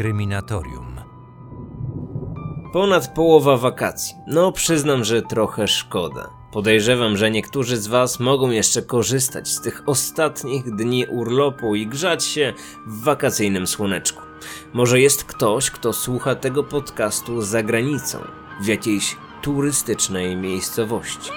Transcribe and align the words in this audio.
Kryminatorium. 0.00 1.00
Ponad 2.72 3.14
połowa 3.14 3.56
wakacji. 3.56 4.14
No, 4.26 4.52
przyznam, 4.52 5.04
że 5.04 5.22
trochę 5.22 5.68
szkoda. 5.68 6.30
Podejrzewam, 6.52 7.16
że 7.16 7.30
niektórzy 7.30 7.76
z 7.76 7.86
Was 7.86 8.20
mogą 8.20 8.50
jeszcze 8.50 8.82
korzystać 8.82 9.48
z 9.48 9.60
tych 9.60 9.82
ostatnich 9.86 10.76
dni 10.76 11.06
urlopu 11.06 11.74
i 11.74 11.86
grzać 11.86 12.24
się 12.24 12.52
w 12.86 13.02
wakacyjnym 13.02 13.66
słoneczku. 13.66 14.22
Może 14.72 15.00
jest 15.00 15.24
ktoś, 15.24 15.70
kto 15.70 15.92
słucha 15.92 16.34
tego 16.34 16.64
podcastu 16.64 17.42
za 17.42 17.62
granicą, 17.62 18.18
w 18.60 18.66
jakiejś 18.66 19.16
turystycznej 19.42 20.36
miejscowości. 20.36 21.30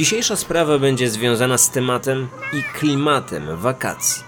Dzisiejsza 0.00 0.36
sprawa 0.36 0.78
będzie 0.78 1.10
związana 1.10 1.58
z 1.58 1.70
tematem 1.70 2.28
i 2.52 2.78
klimatem 2.78 3.56
wakacji. 3.56 4.24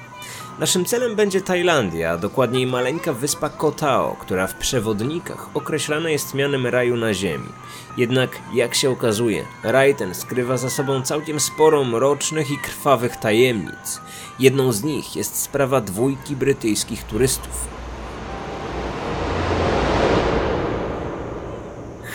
Naszym 0.58 0.84
celem 0.84 1.16
będzie 1.16 1.40
Tajlandia, 1.40 2.10
a 2.10 2.18
dokładniej 2.18 2.66
maleńka 2.66 3.12
wyspa 3.12 3.48
Kotao, 3.48 4.16
która 4.20 4.46
w 4.46 4.54
przewodnikach 4.54 5.56
określana 5.56 6.10
jest 6.10 6.34
mianem 6.34 6.66
raju 6.66 6.96
na 6.96 7.14
ziemi. 7.14 7.48
Jednak, 7.96 8.38
jak 8.54 8.74
się 8.74 8.90
okazuje, 8.90 9.44
raj 9.62 9.94
ten 9.94 10.14
skrywa 10.14 10.56
za 10.56 10.70
sobą 10.70 11.02
całkiem 11.02 11.40
sporo 11.40 11.84
mrocznych 11.84 12.50
i 12.50 12.58
krwawych 12.58 13.16
tajemnic. 13.16 14.00
Jedną 14.38 14.72
z 14.72 14.82
nich 14.82 15.16
jest 15.16 15.36
sprawa 15.36 15.80
dwójki 15.80 16.36
brytyjskich 16.36 17.02
turystów. 17.02 17.68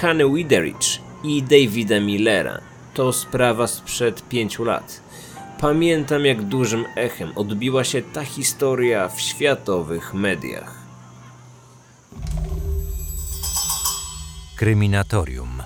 Hany 0.02 0.33
Wideridge 0.33 0.99
i 1.23 1.44
Davida 1.44 1.99
Millera. 1.99 2.77
To 2.98 3.14
sprawa 3.14 3.67
sprzed 3.67 4.30
pięciu 4.30 4.64
lat. 4.64 5.02
Pamiętam, 5.59 6.26
jak 6.26 6.42
dużym 6.42 6.86
echem 6.95 7.31
odbiła 7.36 7.84
się 7.84 8.02
ta 8.02 8.26
historia 8.26 9.09
w 9.09 9.22
światowych 9.22 10.14
mediach. 10.14 10.76
Kryminatorium. 14.56 15.64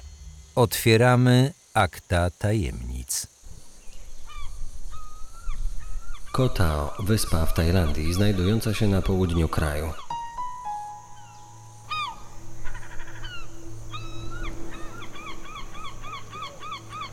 Otwieramy 0.55 1.53
akta 1.73 2.29
tajemnic. 2.29 3.27
Kotao, 6.31 6.93
wyspa 6.99 7.45
w 7.45 7.53
Tajlandii, 7.53 8.13
znajdująca 8.13 8.73
się 8.73 8.87
na 8.87 9.01
południu 9.01 9.47
kraju. 9.47 9.93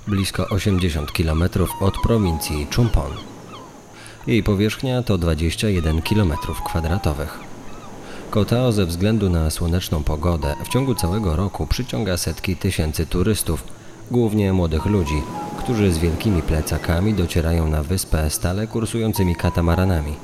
Blisko 0.09 0.49
80 0.49 1.13
km 1.13 1.45
od 1.81 1.99
prowincji 2.03 2.67
Chumpon. 2.77 3.11
Jej 4.27 4.43
powierzchnia 4.43 5.03
to 5.03 5.19
21 5.19 6.03
km 6.03 6.33
kwadratowych. 6.65 7.39
Kotao 8.31 8.73
ze 8.73 8.87
względu 8.87 9.31
na 9.31 9.51
słoneczną 9.51 10.03
pogodę 10.03 10.55
w 10.65 10.69
ciągu 10.69 10.95
całego 10.95 11.37
roku 11.37 11.67
przyciąga 11.67 12.17
setki 12.17 12.57
tysięcy 12.57 13.07
turystów, 13.07 13.65
głównie 14.11 14.53
młodych 14.53 14.87
ludzi, 14.87 15.23
którzy 15.59 15.93
z 15.93 15.99
wielkimi 15.99 16.43
plecakami 16.43 17.15
docierają 17.15 17.69
na 17.69 17.83
wyspę 17.83 18.31
stale 18.31 18.67
kursującymi 18.67 19.37
katamaranami. 19.37 20.15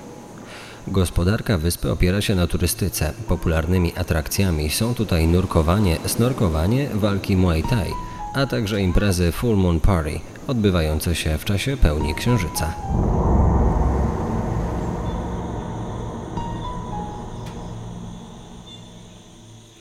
Gospodarka 0.89 1.59
wyspy 1.59 1.91
opiera 1.91 2.21
się 2.21 2.35
na 2.35 2.47
turystyce. 2.47 3.13
Popularnymi 3.29 3.93
atrakcjami 3.97 4.71
są 4.71 4.95
tutaj 4.95 5.29
nurkowanie, 5.29 5.99
snorkowanie, 6.07 6.89
walki 6.95 7.37
Muay 7.37 7.63
Thai, 7.63 8.14
a 8.35 8.47
także 8.47 8.81
imprezy 8.81 9.33
Full 9.33 9.57
Moon 9.57 9.81
Party, 9.81 10.21
odbywające 10.47 11.15
się 11.15 11.39
w 11.39 11.45
czasie 11.45 11.77
pełni 11.77 12.15
księżyca. 12.15 12.75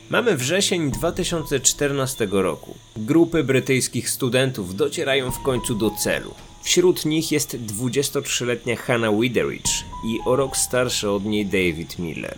Mamy 0.09 0.37
wrzesień 0.37 0.91
2014 0.91 2.27
roku. 2.31 2.73
Grupy 2.97 3.43
brytyjskich 3.43 4.09
studentów 4.09 4.75
docierają 4.75 5.31
w 5.31 5.43
końcu 5.43 5.75
do 5.75 5.91
celu. 5.91 6.33
Wśród 6.63 7.05
nich 7.05 7.31
jest 7.31 7.57
23-letnia 7.57 8.75
Hannah 8.75 9.19
Witheridge 9.19 9.83
i 10.05 10.19
o 10.25 10.35
rok 10.35 10.57
starszy 10.57 11.09
od 11.09 11.25
niej 11.25 11.45
David 11.45 11.99
Miller. 11.99 12.37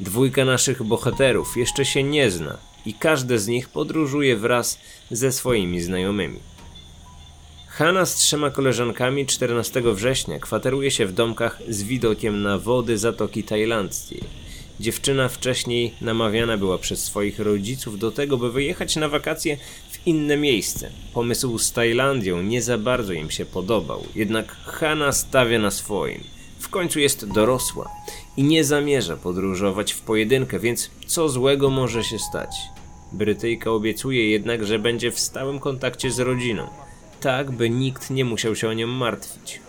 Dwójka 0.00 0.44
naszych 0.44 0.82
bohaterów 0.82 1.56
jeszcze 1.56 1.84
się 1.84 2.02
nie 2.02 2.30
zna 2.30 2.73
i 2.86 2.94
każde 2.94 3.38
z 3.38 3.46
nich 3.48 3.68
podróżuje 3.68 4.36
wraz 4.36 4.78
ze 5.10 5.32
swoimi 5.32 5.80
znajomymi. 5.80 6.38
Hanna 7.66 8.06
z 8.06 8.14
trzema 8.14 8.50
koleżankami 8.50 9.26
14 9.26 9.82
września 9.94 10.38
kwateruje 10.38 10.90
się 10.90 11.06
w 11.06 11.12
domkach 11.12 11.58
z 11.68 11.82
widokiem 11.82 12.42
na 12.42 12.58
wody 12.58 12.98
Zatoki 12.98 13.42
Tajlandzkiej. 13.44 14.20
Dziewczyna 14.80 15.28
wcześniej 15.28 15.94
namawiana 16.00 16.56
była 16.56 16.78
przez 16.78 17.04
swoich 17.04 17.38
rodziców 17.38 17.98
do 17.98 18.10
tego, 18.10 18.36
by 18.36 18.52
wyjechać 18.52 18.96
na 18.96 19.08
wakacje 19.08 19.56
w 19.90 20.06
inne 20.06 20.36
miejsce. 20.36 20.90
Pomysł 21.14 21.58
z 21.58 21.72
Tajlandią 21.72 22.42
nie 22.42 22.62
za 22.62 22.78
bardzo 22.78 23.12
im 23.12 23.30
się 23.30 23.44
podobał, 23.44 24.04
jednak 24.14 24.56
Hanna 24.64 25.12
stawia 25.12 25.58
na 25.58 25.70
swoim. 25.70 26.33
W 26.64 26.68
końcu 26.68 27.00
jest 27.00 27.32
dorosła 27.32 27.90
i 28.36 28.42
nie 28.42 28.64
zamierza 28.64 29.16
podróżować 29.16 29.92
w 29.92 30.00
pojedynkę, 30.00 30.58
więc 30.58 30.90
co 31.06 31.28
złego 31.28 31.70
może 31.70 32.04
się 32.04 32.18
stać? 32.18 32.56
Brytyjka 33.12 33.70
obiecuje 33.70 34.30
jednak, 34.30 34.66
że 34.66 34.78
będzie 34.78 35.10
w 35.10 35.20
stałym 35.20 35.58
kontakcie 35.58 36.10
z 36.10 36.18
rodziną, 36.18 36.66
tak 37.20 37.50
by 37.50 37.70
nikt 37.70 38.10
nie 38.10 38.24
musiał 38.24 38.56
się 38.56 38.68
o 38.68 38.72
nią 38.72 38.86
martwić. 38.86 39.60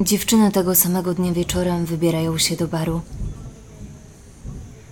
Dziewczyny 0.00 0.52
tego 0.52 0.74
samego 0.74 1.14
dnia 1.14 1.32
wieczorem 1.32 1.86
wybierają 1.86 2.38
się 2.38 2.56
do 2.56 2.68
baru, 2.68 3.00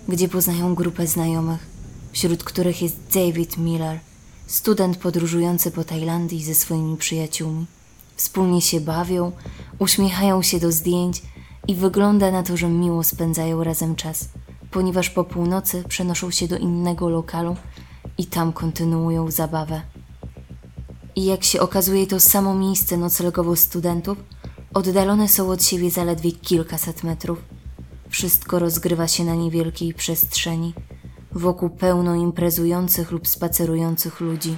gdzie 0.07 0.29
poznają 0.29 0.75
grupę 0.75 1.07
znajomych, 1.07 1.67
wśród 2.11 2.43
których 2.43 2.81
jest 2.81 2.95
David 3.13 3.57
Miller, 3.57 3.99
student 4.47 4.97
podróżujący 4.97 5.71
po 5.71 5.83
Tajlandii 5.83 6.43
ze 6.43 6.55
swoimi 6.55 6.97
przyjaciółmi. 6.97 7.65
Wspólnie 8.15 8.61
się 8.61 8.81
bawią, 8.81 9.31
uśmiechają 9.79 10.41
się 10.41 10.59
do 10.59 10.71
zdjęć 10.71 11.21
i 11.67 11.75
wygląda 11.75 12.31
na 12.31 12.43
to, 12.43 12.57
że 12.57 12.69
miło 12.69 13.03
spędzają 13.03 13.63
razem 13.63 13.95
czas, 13.95 14.29
ponieważ 14.71 15.09
po 15.09 15.23
północy 15.23 15.83
przenoszą 15.87 16.31
się 16.31 16.47
do 16.47 16.57
innego 16.57 17.09
lokalu 17.09 17.55
i 18.17 18.25
tam 18.25 18.53
kontynuują 18.53 19.31
zabawę. 19.31 19.81
I 21.15 21.25
jak 21.25 21.43
się 21.43 21.59
okazuje, 21.59 22.07
to 22.07 22.19
samo 22.19 22.55
miejsce 22.55 22.97
noclegowo 22.97 23.55
studentów 23.55 24.17
oddalone 24.73 25.27
są 25.27 25.49
od 25.49 25.63
siebie 25.63 25.91
zaledwie 25.91 26.31
kilkaset 26.31 27.03
metrów. 27.03 27.54
Wszystko 28.15 28.59
rozgrywa 28.59 29.07
się 29.07 29.23
na 29.23 29.35
niewielkiej 29.35 29.93
przestrzeni, 29.93 30.73
wokół 31.31 31.69
pełno 31.69 32.15
imprezujących 32.15 33.11
lub 33.11 33.27
spacerujących 33.27 34.19
ludzi. 34.19 34.55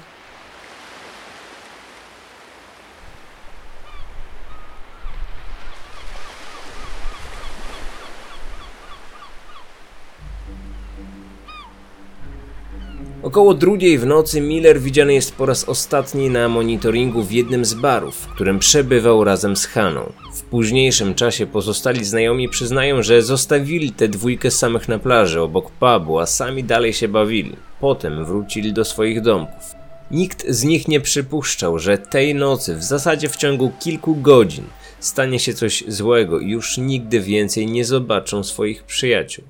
Około 13.23 13.53
drugiej 13.53 13.97
w 13.97 14.05
nocy 14.05 14.41
Miller 14.41 14.81
widziany 14.81 15.13
jest 15.13 15.35
po 15.35 15.45
raz 15.45 15.69
ostatni 15.69 16.29
na 16.29 16.49
monitoringu 16.49 17.23
w 17.23 17.31
jednym 17.31 17.65
z 17.65 17.73
barów, 17.73 18.15
w 18.15 18.27
którym 18.27 18.59
przebywał 18.59 19.23
razem 19.23 19.55
z 19.55 19.65
Haną. 19.65 20.13
Późniejszym 20.51 21.15
czasie 21.15 21.45
pozostali 21.45 22.05
znajomi 22.05 22.49
przyznają, 22.49 23.03
że 23.03 23.21
zostawili 23.21 23.91
tę 23.91 24.07
dwójkę 24.07 24.51
samych 24.51 24.87
na 24.87 24.99
plaży 24.99 25.41
obok 25.41 25.71
pubu, 25.71 26.19
a 26.19 26.25
sami 26.25 26.63
dalej 26.63 26.93
się 26.93 27.07
bawili. 27.07 27.55
Potem 27.79 28.25
wrócili 28.25 28.73
do 28.73 28.85
swoich 28.85 29.21
domków. 29.21 29.75
Nikt 30.11 30.49
z 30.49 30.63
nich 30.63 30.87
nie 30.87 30.99
przypuszczał, 30.99 31.79
że 31.79 31.97
tej 31.97 32.35
nocy, 32.35 32.75
w 32.75 32.83
zasadzie 32.83 33.29
w 33.29 33.35
ciągu 33.35 33.71
kilku 33.79 34.15
godzin, 34.15 34.65
stanie 34.99 35.39
się 35.39 35.53
coś 35.53 35.83
złego 35.87 36.39
i 36.39 36.49
już 36.49 36.77
nigdy 36.77 37.21
więcej 37.21 37.67
nie 37.67 37.85
zobaczą 37.85 38.43
swoich 38.43 38.83
przyjaciół. 38.83 39.43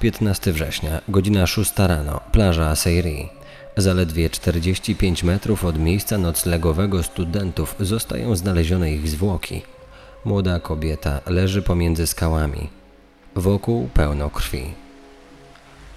15 0.00 0.52
września, 0.52 1.00
godzina 1.08 1.46
6 1.46 1.72
rano, 1.78 2.20
plaża 2.32 2.76
Seyri. 2.76 3.28
Zaledwie 3.76 4.30
45 4.30 5.22
metrów 5.22 5.64
od 5.64 5.78
miejsca 5.78 6.18
noclegowego 6.18 7.02
studentów 7.02 7.76
zostają 7.80 8.36
znalezione 8.36 8.92
ich 8.92 9.08
zwłoki. 9.08 9.62
Młoda 10.24 10.60
kobieta 10.60 11.20
leży 11.26 11.62
pomiędzy 11.62 12.06
skałami. 12.06 12.68
Wokół 13.34 13.88
pełno 13.94 14.30
krwi. 14.30 14.64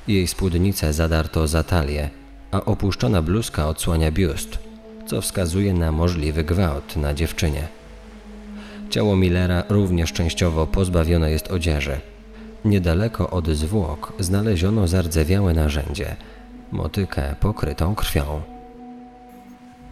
Jej 0.08 0.28
spódnicę 0.28 0.94
zadarto 0.94 1.48
za 1.48 1.64
talię, 1.64 2.10
a 2.52 2.66
opuszczona 2.66 3.22
bluzka 3.22 3.68
odsłania 3.68 4.12
biust. 4.12 4.58
co 5.08 5.22
wskazuje 5.22 5.74
na 5.74 5.92
możliwy 5.92 6.44
gwałt 6.44 6.96
na 6.96 7.14
dziewczynie. 7.14 7.68
Ciało 8.90 9.16
Millera 9.16 9.64
również 9.70 10.14
częściowo 10.14 10.68
pozbawione 10.68 11.32
jest 11.32 11.48
odzieży. 11.48 12.00
Niedaleko 12.66 13.30
od 13.30 13.48
zwłok 13.48 14.14
znaleziono 14.20 14.88
zardzewiałe 14.88 15.54
narzędzie 15.54 16.16
motykę 16.72 17.36
pokrytą 17.40 17.96
krwią. 17.96 18.42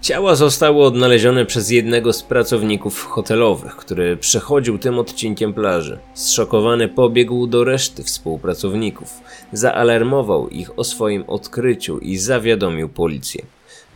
Ciała 0.01 0.36
zostały 0.36 0.83
odnalezione 0.83 1.45
przez 1.45 1.69
jednego 1.69 2.13
z 2.13 2.24
pracowników 2.24 3.06
hotelowych, 3.06 3.75
który 3.75 4.18
przechodził 4.18 4.77
tym 4.77 5.00
odcinkiem 5.00 5.54
plaży. 5.54 6.00
Zszokowany 6.13 6.88
pobiegł 6.88 7.48
do 7.48 7.63
reszty 7.63 8.04
współpracowników, 8.04 9.22
zaalarmował 9.51 10.50
ich 10.50 10.80
o 10.80 10.83
swoim 10.83 11.24
odkryciu 11.27 12.00
i 12.00 12.18
zawiadomił 12.18 12.89
policję. 12.89 13.45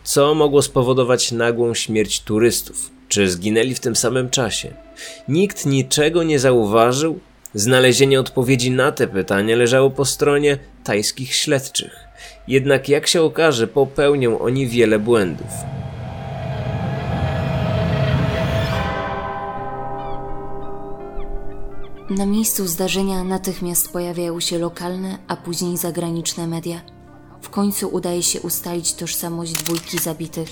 Co 0.03 0.35
mogło 0.35 0.61
spowodować 0.61 1.31
nagłą 1.31 1.73
śmierć 1.73 2.21
turystów? 2.21 2.91
Czy 3.07 3.29
zginęli 3.29 3.73
w 3.73 3.79
tym 3.79 3.95
samym 3.95 4.29
czasie? 4.29 4.73
Nikt 5.27 5.65
niczego 5.65 6.23
nie 6.23 6.39
zauważył? 6.39 7.19
Znalezienie 7.53 8.19
odpowiedzi 8.19 8.71
na 8.71 8.91
te 8.91 9.07
pytania 9.07 9.55
leżało 9.55 9.89
po 9.89 10.05
stronie 10.05 10.57
tajskich 10.83 11.35
śledczych. 11.35 12.08
Jednak 12.47 12.89
jak 12.89 13.07
się 13.07 13.21
okaże, 13.21 13.67
popełnią 13.67 14.39
oni 14.39 14.67
wiele 14.67 14.99
błędów. 14.99 15.47
Na 22.09 22.25
miejscu 22.25 22.67
zdarzenia 22.67 23.23
natychmiast 23.23 23.93
pojawiają 23.93 24.39
się 24.39 24.59
lokalne, 24.59 25.17
a 25.27 25.35
później 25.35 25.77
zagraniczne 25.77 26.47
media. 26.47 26.81
W 27.41 27.49
końcu 27.49 27.87
udaje 27.87 28.23
się 28.23 28.41
ustalić 28.41 28.93
tożsamość 28.93 29.53
dwójki 29.53 29.97
zabitych. 29.97 30.49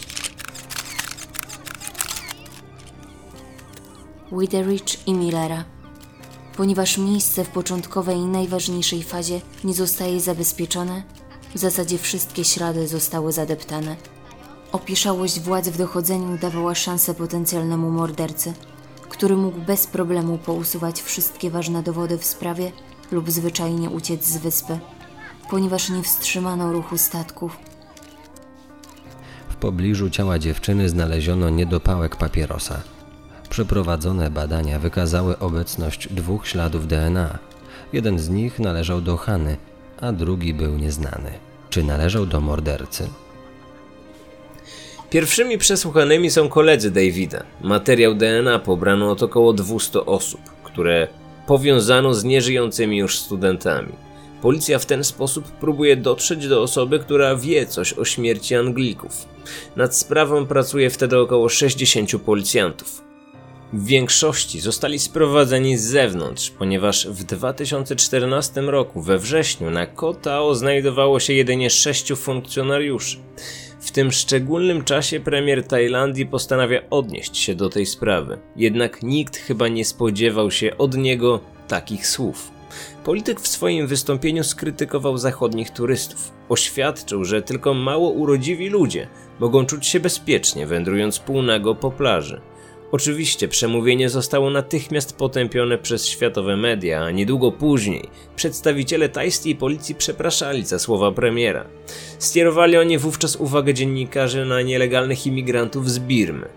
Witheridge 4.32 4.98
i 5.06 5.14
Millera. 5.14 5.64
Ponieważ 6.58 6.98
miejsce 6.98 7.44
w 7.44 7.50
początkowej 7.50 8.18
i 8.18 8.26
najważniejszej 8.26 9.04
fazie 9.04 9.42
nie 9.64 9.74
zostaje 9.74 10.20
zabezpieczone, 10.20 11.04
w 11.56 11.58
zasadzie 11.58 11.98
wszystkie 11.98 12.44
ślady 12.44 12.88
zostały 12.88 13.32
zadeptane. 13.32 13.96
Opieszałość 14.72 15.40
władz 15.40 15.68
w 15.68 15.78
dochodzeniu 15.78 16.38
dawała 16.38 16.76
szansę 16.76 17.14
potencjalnemu 17.14 17.92
mordercy, 17.92 18.54
który 19.10 19.36
mógł 19.38 19.60
bez 19.62 19.88
problemu 19.88 20.38
pousuwać 20.38 21.02
wszystkie 21.02 21.50
ważne 21.50 21.84
dowody 21.84 22.18
w 22.18 22.26
sprawie 22.26 22.72
lub 23.12 23.32
zwyczajnie 23.32 23.90
uciec 23.90 24.26
z 24.26 24.38
wyspy, 24.38 24.80
ponieważ 25.50 25.90
nie 25.90 26.04
wstrzymano 26.04 26.72
ruchu 26.72 26.98
statków. 26.98 27.58
W 29.50 29.56
pobliżu 29.56 30.10
ciała 30.10 30.40
dziewczyny 30.40 30.90
znaleziono 30.90 31.50
niedopałek 31.50 32.16
papierosa. 32.16 32.82
Przeprowadzone 33.50 34.30
badania 34.30 34.80
wykazały 34.80 35.40
obecność 35.40 36.14
dwóch 36.14 36.48
śladów 36.48 36.88
DNA. 36.88 37.40
Jeden 37.94 38.20
z 38.20 38.30
nich 38.30 38.60
należał 38.60 39.02
do 39.02 39.18
Hany, 39.18 39.58
a 40.02 40.12
drugi 40.12 40.54
był 40.54 40.78
nieznany. 40.78 41.32
Czy 41.70 41.84
należał 41.84 42.26
do 42.26 42.42
mordercy? 42.42 43.10
Pierwszymi 45.10 45.58
przesłuchanymi 45.58 46.30
są 46.30 46.50
koledzy 46.50 46.92
Davida. 46.92 47.44
Materiał 47.62 48.16
DNA 48.16 48.60
pobrano 48.60 49.12
od 49.12 49.24
około 49.24 49.54
200 49.54 50.06
osób, 50.06 50.42
które 50.64 51.08
powiązano 51.48 52.14
z 52.14 52.24
nieżyjącymi 52.24 52.98
już 52.98 53.20
studentami. 53.20 53.94
Policja 54.42 54.80
w 54.80 54.86
ten 54.86 55.04
sposób 55.04 55.46
próbuje 55.52 55.96
dotrzeć 55.96 56.48
do 56.48 56.62
osoby, 56.62 57.00
która 57.00 57.36
wie 57.36 57.66
coś 57.66 57.94
o 57.94 58.06
śmierci 58.06 58.56
Anglików. 58.56 59.28
Nad 59.76 59.96
sprawą 59.96 60.46
pracuje 60.46 60.90
wtedy 60.90 61.20
około 61.20 61.50
60 61.50 62.12
policjantów. 62.26 63.07
W 63.74 63.86
większości 63.86 64.60
zostali 64.60 65.00
sprowadzeni 65.00 65.78
z 65.78 65.84
zewnątrz, 65.84 66.50
ponieważ 66.50 67.08
w 67.08 67.24
2014 67.24 68.62
roku 68.62 69.02
we 69.02 69.20
wrześniu 69.20 69.70
na 69.70 69.86
Kotao 69.86 70.56
znajdowało 70.56 71.20
się 71.20 71.34
jedynie 71.34 71.70
sześciu 71.70 72.16
funkcjonariuszy. 72.16 73.18
W 73.80 73.92
tym 73.92 74.12
szczególnym 74.12 74.84
czasie 74.84 75.20
premier 75.20 75.68
Tajlandii 75.68 76.26
postanawia 76.26 76.82
odnieść 76.90 77.38
się 77.38 77.56
do 77.56 77.70
tej 77.70 77.86
sprawy, 77.86 78.40
jednak 78.56 79.04
nikt 79.04 79.38
chyba 79.38 79.68
nie 79.68 79.86
spodziewał 79.86 80.52
się 80.52 80.78
od 80.78 80.98
niego 80.98 81.40
takich 81.68 82.08
słów. 82.08 82.52
Polityk 83.04 83.42
w 83.42 83.48
swoim 83.48 83.88
wystąpieniu 83.88 84.44
skrytykował 84.44 85.18
zachodnich 85.18 85.70
turystów. 85.70 86.32
Oświadczył, 86.50 87.26
że 87.26 87.42
tylko 87.42 87.74
mało 87.74 88.10
urodziwi 88.10 88.70
ludzie 88.70 89.08
mogą 89.40 89.66
czuć 89.66 89.88
się 89.88 90.00
bezpiecznie 90.00 90.68
wędrując 90.68 91.20
półnago 91.20 91.76
po 91.76 91.92
plaży. 91.92 92.42
Oczywiście 92.92 93.48
przemówienie 93.48 94.10
zostało 94.10 94.50
natychmiast 94.50 95.18
potępione 95.18 95.78
przez 95.78 96.06
światowe 96.06 96.58
media, 96.58 97.04
a 97.04 97.12
niedługo 97.12 97.52
później 97.52 98.10
przedstawiciele 98.36 99.10
tajskiej 99.10 99.56
policji 99.56 99.96
przepraszali 99.96 100.66
za 100.66 100.80
słowa 100.80 101.12
premiera. 101.12 101.66
Skierowali 102.20 102.78
oni 102.78 102.98
wówczas 102.98 103.36
uwagę 103.36 103.74
dziennikarzy 103.74 104.46
na 104.46 104.62
nielegalnych 104.62 105.28
imigrantów 105.28 105.92
z 105.92 106.00
Birmy. 106.00 106.48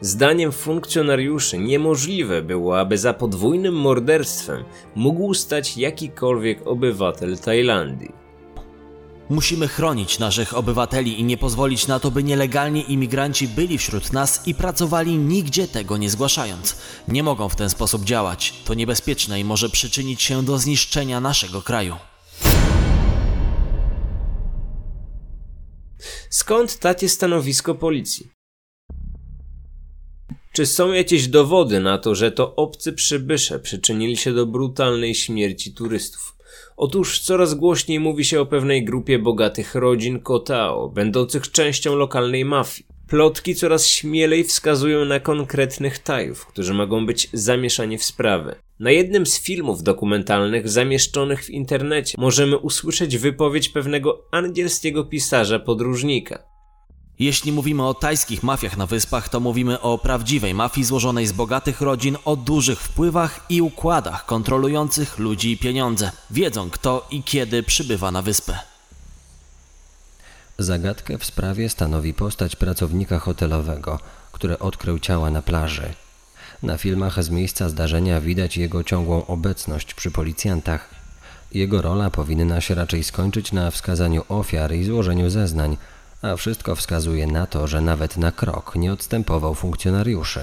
Zdaniem 0.00 0.52
funkcjonariuszy 0.52 1.58
niemożliwe 1.58 2.42
było, 2.42 2.80
aby 2.80 2.98
za 2.98 3.14
podwójnym 3.14 3.74
morderstwem 3.74 4.64
mógł 4.94 5.34
stać 5.34 5.76
jakikolwiek 5.76 6.66
obywatel 6.66 7.38
Tajlandii. 7.38 8.19
Musimy 9.30 9.68
chronić 9.68 10.18
naszych 10.18 10.56
obywateli 10.56 11.20
i 11.20 11.24
nie 11.24 11.36
pozwolić 11.36 11.86
na 11.86 12.00
to, 12.00 12.10
by 12.10 12.22
nielegalni 12.22 12.92
imigranci 12.92 13.48
byli 13.48 13.78
wśród 13.78 14.12
nas 14.12 14.48
i 14.48 14.54
pracowali 14.54 15.18
nigdzie 15.18 15.68
tego 15.68 15.96
nie 15.96 16.10
zgłaszając. 16.10 16.76
Nie 17.08 17.22
mogą 17.22 17.48
w 17.48 17.56
ten 17.56 17.70
sposób 17.70 18.04
działać. 18.04 18.54
To 18.64 18.74
niebezpieczne 18.74 19.40
i 19.40 19.44
może 19.44 19.68
przyczynić 19.68 20.22
się 20.22 20.42
do 20.42 20.58
zniszczenia 20.58 21.20
naszego 21.20 21.62
kraju. 21.62 21.96
Skąd 26.30 26.78
takie 26.78 27.08
stanowisko 27.08 27.74
policji? 27.74 28.30
Czy 30.52 30.66
są 30.66 30.92
jakieś 30.92 31.28
dowody 31.28 31.80
na 31.80 31.98
to, 31.98 32.14
że 32.14 32.32
to 32.32 32.56
obcy 32.56 32.92
przybysze 32.92 33.58
przyczynili 33.58 34.16
się 34.16 34.32
do 34.32 34.46
brutalnej 34.46 35.14
śmierci 35.14 35.74
turystów? 35.74 36.39
Otóż 36.82 37.18
coraz 37.18 37.54
głośniej 37.54 38.00
mówi 38.00 38.24
się 38.24 38.40
o 38.40 38.46
pewnej 38.46 38.84
grupie 38.84 39.18
bogatych 39.18 39.74
rodzin 39.74 40.20
Kotao, 40.20 40.88
będących 40.88 41.50
częścią 41.50 41.96
lokalnej 41.96 42.44
mafii. 42.44 42.86
Plotki 43.08 43.54
coraz 43.54 43.86
śmielej 43.86 44.44
wskazują 44.44 45.04
na 45.04 45.20
konkretnych 45.20 45.98
tajów, 45.98 46.46
którzy 46.46 46.74
mogą 46.74 47.06
być 47.06 47.28
zamieszani 47.32 47.98
w 47.98 48.04
sprawę. 48.04 48.56
Na 48.78 48.90
jednym 48.90 49.26
z 49.26 49.40
filmów 49.40 49.82
dokumentalnych 49.82 50.68
zamieszczonych 50.68 51.44
w 51.44 51.50
internecie 51.50 52.14
możemy 52.18 52.58
usłyszeć 52.58 53.18
wypowiedź 53.18 53.68
pewnego 53.68 54.28
angielskiego 54.30 55.04
pisarza 55.04 55.58
podróżnika. 55.58 56.49
Jeśli 57.20 57.52
mówimy 57.52 57.86
o 57.86 57.94
tajskich 57.94 58.42
mafiach 58.42 58.76
na 58.76 58.86
wyspach, 58.86 59.28
to 59.28 59.40
mówimy 59.40 59.80
o 59.80 59.98
prawdziwej 59.98 60.54
mafii 60.54 60.84
złożonej 60.84 61.26
z 61.26 61.32
bogatych 61.32 61.80
rodzin 61.80 62.16
o 62.24 62.36
dużych 62.36 62.80
wpływach 62.80 63.40
i 63.48 63.62
układach 63.62 64.26
kontrolujących 64.26 65.18
ludzi 65.18 65.52
i 65.52 65.58
pieniądze. 65.58 66.12
Wiedzą 66.30 66.70
kto 66.70 67.06
i 67.10 67.22
kiedy 67.22 67.62
przybywa 67.62 68.10
na 68.10 68.22
wyspę. 68.22 68.58
Zagadkę 70.58 71.18
w 71.18 71.24
sprawie 71.24 71.68
stanowi 71.68 72.14
postać 72.14 72.56
pracownika 72.56 73.18
hotelowego, 73.18 73.98
który 74.32 74.58
odkrył 74.58 74.98
ciała 74.98 75.30
na 75.30 75.42
plaży. 75.42 75.94
Na 76.62 76.76
filmach 76.76 77.24
z 77.24 77.30
miejsca 77.30 77.68
zdarzenia 77.68 78.20
widać 78.20 78.56
jego 78.56 78.84
ciągłą 78.84 79.26
obecność 79.26 79.94
przy 79.94 80.10
policjantach. 80.10 80.90
Jego 81.52 81.82
rola 81.82 82.10
powinna 82.10 82.60
się 82.60 82.74
raczej 82.74 83.04
skończyć 83.04 83.52
na 83.52 83.70
wskazaniu 83.70 84.24
ofiar 84.28 84.74
i 84.74 84.84
złożeniu 84.84 85.30
zeznań, 85.30 85.76
a 86.22 86.36
wszystko 86.36 86.74
wskazuje 86.74 87.26
na 87.26 87.46
to, 87.46 87.66
że 87.66 87.80
nawet 87.80 88.16
na 88.16 88.32
krok 88.32 88.76
nie 88.76 88.92
odstępował 88.92 89.54
funkcjonariuszy. 89.54 90.40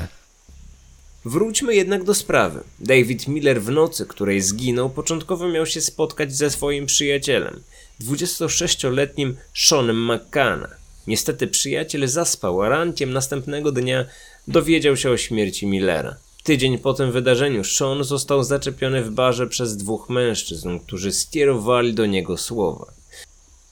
Wróćmy 1.25 1.75
jednak 1.75 2.03
do 2.03 2.13
sprawy. 2.13 2.63
David 2.79 3.27
Miller 3.27 3.61
w 3.61 3.69
nocy, 3.69 4.05
której 4.05 4.41
zginął, 4.41 4.89
początkowo 4.89 5.47
miał 5.47 5.65
się 5.65 5.81
spotkać 5.81 6.35
ze 6.35 6.49
swoim 6.49 6.85
przyjacielem, 6.85 7.63
26-letnim 8.01 9.35
Seanem 9.53 10.05
McCanna. 10.05 10.67
Niestety 11.07 11.47
przyjaciel 11.47 12.07
zaspał, 12.07 12.61
a 12.61 12.69
rankiem 12.69 13.13
następnego 13.13 13.71
dnia 13.71 14.05
dowiedział 14.47 14.97
się 14.97 15.09
o 15.11 15.17
śmierci 15.17 15.67
Millera. 15.67 16.15
Tydzień 16.43 16.77
po 16.77 16.93
tym 16.93 17.11
wydarzeniu 17.11 17.63
Sean 17.63 18.03
został 18.03 18.43
zaczepiony 18.43 19.03
w 19.03 19.11
barze 19.11 19.47
przez 19.47 19.77
dwóch 19.77 20.09
mężczyzn, 20.09 20.79
którzy 20.79 21.11
skierowali 21.11 21.93
do 21.93 22.05
niego 22.05 22.37
słowa. 22.37 22.96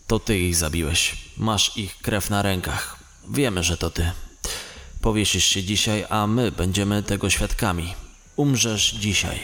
To 0.08 0.20
ty 0.20 0.40
ich 0.40 0.56
zabiłeś. 0.56 1.16
Masz 1.38 1.78
ich 1.78 1.98
krew 1.98 2.30
na 2.30 2.42
rękach. 2.42 3.00
Wiemy, 3.30 3.64
że 3.64 3.78
to 3.78 3.90
ty. 3.90 4.12
Powiesisz 5.02 5.46
się 5.46 5.64
dzisiaj, 5.64 6.06
a 6.10 6.28
my 6.28 6.52
będziemy 6.52 7.04
tego 7.04 7.30
świadkami. 7.30 7.94
Umrzesz 8.36 8.92
dzisiaj. 9.00 9.40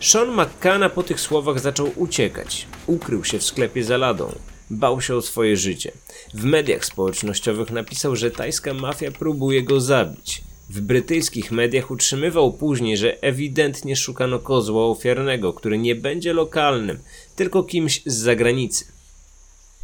Sean 0.00 0.30
McCanna 0.30 0.88
po 0.88 1.02
tych 1.02 1.20
słowach 1.20 1.60
zaczął 1.60 1.92
uciekać. 1.96 2.66
Ukrył 2.86 3.24
się 3.24 3.38
w 3.38 3.44
sklepie 3.44 3.84
za 3.84 3.96
ladą. 3.96 4.32
Bał 4.70 5.00
się 5.00 5.16
o 5.16 5.22
swoje 5.22 5.56
życie. 5.56 5.92
W 6.34 6.44
mediach 6.44 6.84
społecznościowych 6.84 7.70
napisał, 7.70 8.16
że 8.16 8.30
tajska 8.30 8.74
mafia 8.74 9.10
próbuje 9.10 9.62
go 9.62 9.80
zabić. 9.80 10.42
W 10.70 10.80
brytyjskich 10.80 11.52
mediach 11.52 11.90
utrzymywał 11.90 12.52
później, 12.52 12.96
że 12.96 13.22
ewidentnie 13.22 13.96
szukano 13.96 14.38
kozła 14.38 14.86
ofiarnego, 14.86 15.52
który 15.52 15.78
nie 15.78 15.94
będzie 15.94 16.32
lokalnym, 16.32 16.98
tylko 17.36 17.62
kimś 17.62 18.02
z 18.06 18.14
zagranicy. 18.14 18.95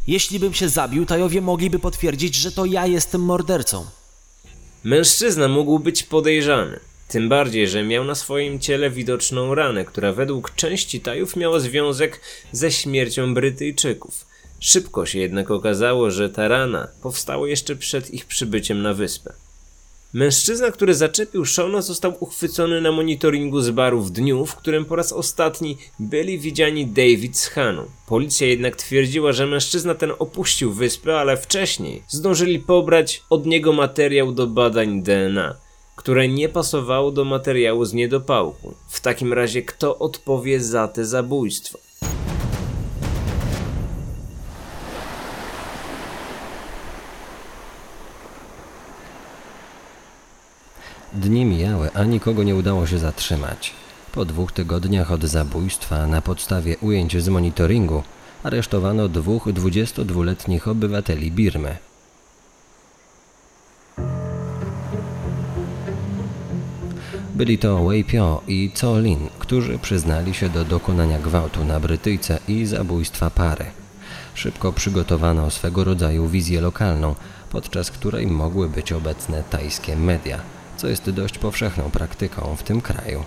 Jeśli 0.07 0.39
bym 0.39 0.53
się 0.53 0.69
zabił, 0.69 1.05
Tajowie 1.05 1.41
mogliby 1.41 1.79
potwierdzić, 1.79 2.35
że 2.35 2.51
to 2.51 2.65
ja 2.65 2.87
jestem 2.87 3.21
mordercą. 3.21 3.85
Mężczyzna 4.83 5.47
mógł 5.47 5.79
być 5.79 6.03
podejrzany. 6.03 6.79
Tym 7.07 7.29
bardziej, 7.29 7.67
że 7.67 7.83
miał 7.83 8.03
na 8.03 8.15
swoim 8.15 8.59
ciele 8.59 8.89
widoczną 8.89 9.55
ranę, 9.55 9.85
która 9.85 10.13
według 10.13 10.55
części 10.55 11.01
Tajów 11.01 11.35
miała 11.35 11.59
związek 11.59 12.21
ze 12.51 12.71
śmiercią 12.71 13.33
Brytyjczyków. 13.33 14.25
Szybko 14.59 15.05
się 15.05 15.19
jednak 15.19 15.51
okazało, 15.51 16.11
że 16.11 16.29
ta 16.29 16.47
rana 16.47 16.87
powstała 17.01 17.47
jeszcze 17.47 17.75
przed 17.75 18.13
ich 18.13 18.25
przybyciem 18.25 18.81
na 18.81 18.93
wyspę. 18.93 19.33
Mężczyzna, 20.13 20.71
który 20.71 20.95
zaczepił 20.95 21.45
Shona, 21.45 21.81
został 21.81 22.13
uchwycony 22.19 22.81
na 22.81 22.91
monitoringu 22.91 23.61
z 23.61 23.69
baru 23.69 24.01
w 24.01 24.11
dniu, 24.11 24.45
w 24.45 24.55
którym 24.55 24.85
po 24.85 24.95
raz 24.95 25.13
ostatni 25.13 25.77
byli 25.99 26.39
widziani 26.39 26.85
David 26.85 27.37
z 27.37 27.47
Haną. 27.47 27.85
Policja 28.07 28.47
jednak 28.47 28.75
twierdziła, 28.75 29.31
że 29.31 29.47
mężczyzna 29.47 29.95
ten 29.95 30.11
opuścił 30.19 30.73
wyspę, 30.73 31.19
ale 31.19 31.37
wcześniej 31.37 32.03
zdążyli 32.07 32.59
pobrać 32.59 33.23
od 33.29 33.45
niego 33.45 33.73
materiał 33.73 34.31
do 34.31 34.47
badań 34.47 35.01
DNA, 35.01 35.55
które 35.95 36.27
nie 36.27 36.49
pasowało 36.49 37.11
do 37.11 37.25
materiału 37.25 37.85
z 37.85 37.93
niedopałku. 37.93 38.73
W 38.89 39.01
takim 39.01 39.33
razie 39.33 39.61
kto 39.61 39.99
odpowie 39.99 40.59
za 40.59 40.87
te 40.87 41.05
zabójstwa? 41.05 41.79
Dni 51.15 51.45
mijały, 51.45 51.89
a 51.93 52.03
nikogo 52.03 52.43
nie 52.43 52.55
udało 52.55 52.87
się 52.87 52.99
zatrzymać. 52.99 53.73
Po 54.11 54.25
dwóch 54.25 54.51
tygodniach 54.51 55.11
od 55.11 55.23
zabójstwa 55.23 56.07
na 56.07 56.21
podstawie 56.21 56.77
ujęć 56.77 57.23
z 57.23 57.29
monitoringu 57.29 58.03
aresztowano 58.43 59.09
dwóch 59.09 59.47
22-letnich 59.47 60.67
obywateli 60.67 61.31
Birmy. 61.31 61.77
Byli 67.35 67.57
to 67.57 67.85
Wei 67.85 68.03
Pio 68.03 68.41
i 68.47 68.71
Co 68.73 68.99
Lin, 68.99 69.29
którzy 69.39 69.79
przyznali 69.79 70.33
się 70.33 70.49
do 70.49 70.65
dokonania 70.65 71.19
gwałtu 71.19 71.65
na 71.65 71.79
Brytyjce 71.79 72.39
i 72.47 72.65
zabójstwa 72.65 73.29
pary. 73.29 73.65
Szybko 74.33 74.73
przygotowano 74.73 75.51
swego 75.51 75.83
rodzaju 75.83 76.27
wizję 76.27 76.61
lokalną, 76.61 77.15
podczas 77.51 77.91
której 77.91 78.27
mogły 78.27 78.69
być 78.69 78.91
obecne 78.91 79.43
tajskie 79.49 79.95
media 79.95 80.52
co 80.77 80.87
jest 80.87 81.09
dość 81.09 81.37
powszechną 81.37 81.91
praktyką 81.91 82.55
w 82.55 82.63
tym 82.63 82.81
kraju. 82.81 83.23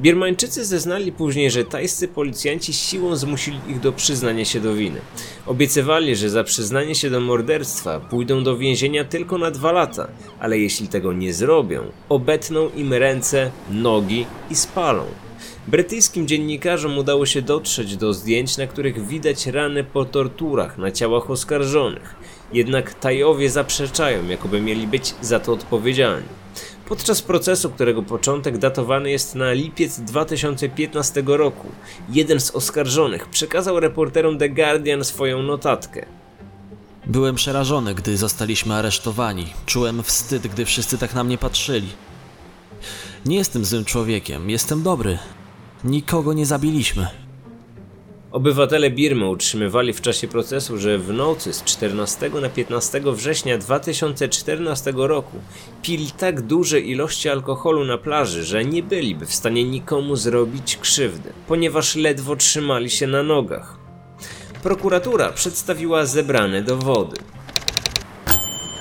Birmańczycy 0.00 0.64
zeznali 0.64 1.12
później, 1.12 1.50
że 1.50 1.64
tajscy 1.64 2.08
policjanci 2.08 2.72
siłą 2.72 3.16
zmusili 3.16 3.58
ich 3.68 3.80
do 3.80 3.92
przyznania 3.92 4.44
się 4.44 4.60
do 4.60 4.74
winy. 4.74 5.00
Obiecywali, 5.46 6.16
że 6.16 6.30
za 6.30 6.44
przyznanie 6.44 6.94
się 6.94 7.10
do 7.10 7.20
morderstwa 7.20 8.00
pójdą 8.00 8.44
do 8.44 8.56
więzienia 8.56 9.04
tylko 9.04 9.38
na 9.38 9.50
dwa 9.50 9.72
lata, 9.72 10.08
ale 10.40 10.58
jeśli 10.58 10.88
tego 10.88 11.12
nie 11.12 11.32
zrobią, 11.32 11.82
obetną 12.08 12.70
im 12.76 12.92
ręce, 12.92 13.50
nogi 13.70 14.26
i 14.50 14.54
spalą. 14.54 15.04
Brytyjskim 15.68 16.28
dziennikarzom 16.28 16.98
udało 16.98 17.26
się 17.26 17.42
dotrzeć 17.42 17.96
do 17.96 18.12
zdjęć, 18.12 18.56
na 18.56 18.66
których 18.66 19.06
widać 19.06 19.46
rany 19.46 19.84
po 19.84 20.04
torturach 20.04 20.78
na 20.78 20.90
ciałach 20.90 21.30
oskarżonych. 21.30 22.14
Jednak 22.52 22.94
Tajowie 22.94 23.50
zaprzeczają, 23.50 24.28
jakoby 24.28 24.60
mieli 24.60 24.86
być 24.86 25.14
za 25.20 25.40
to 25.40 25.52
odpowiedzialni. 25.52 26.28
Podczas 26.88 27.22
procesu, 27.22 27.70
którego 27.70 28.02
początek 28.02 28.58
datowany 28.58 29.10
jest 29.10 29.34
na 29.34 29.52
lipiec 29.52 30.00
2015 30.00 31.22
roku, 31.26 31.68
jeden 32.08 32.40
z 32.40 32.50
oskarżonych 32.50 33.28
przekazał 33.28 33.80
reporterom 33.80 34.38
The 34.38 34.48
Guardian 34.48 35.04
swoją 35.04 35.42
notatkę. 35.42 36.06
Byłem 37.06 37.34
przerażony, 37.34 37.94
gdy 37.94 38.16
zostaliśmy 38.16 38.74
aresztowani. 38.74 39.46
Czułem 39.66 40.02
wstyd, 40.02 40.46
gdy 40.46 40.64
wszyscy 40.64 40.98
tak 40.98 41.14
na 41.14 41.24
mnie 41.24 41.38
patrzyli. 41.38 41.88
Nie 43.26 43.36
jestem 43.36 43.64
złym 43.64 43.84
człowiekiem, 43.84 44.50
jestem 44.50 44.82
dobry. 44.82 45.18
Nikogo 45.84 46.32
nie 46.32 46.46
zabiliśmy. 46.46 47.06
Obywatele 48.32 48.90
Birmy 48.90 49.28
utrzymywali 49.28 49.92
w 49.92 50.00
czasie 50.00 50.28
procesu, 50.28 50.78
że 50.78 50.98
w 50.98 51.12
nocy 51.12 51.52
z 51.52 51.64
14 51.64 52.30
na 52.30 52.48
15 52.48 53.00
września 53.12 53.58
2014 53.58 54.92
roku 54.96 55.36
pili 55.82 56.10
tak 56.10 56.40
duże 56.40 56.80
ilości 56.80 57.28
alkoholu 57.28 57.84
na 57.84 57.98
plaży, 57.98 58.44
że 58.44 58.64
nie 58.64 58.82
byliby 58.82 59.26
w 59.26 59.34
stanie 59.34 59.64
nikomu 59.64 60.16
zrobić 60.16 60.76
krzywdy, 60.76 61.32
ponieważ 61.48 61.96
ledwo 61.96 62.36
trzymali 62.36 62.90
się 62.90 63.06
na 63.06 63.22
nogach. 63.22 63.78
Prokuratura 64.62 65.32
przedstawiła 65.32 66.06
zebrane 66.06 66.62
dowody. 66.62 67.16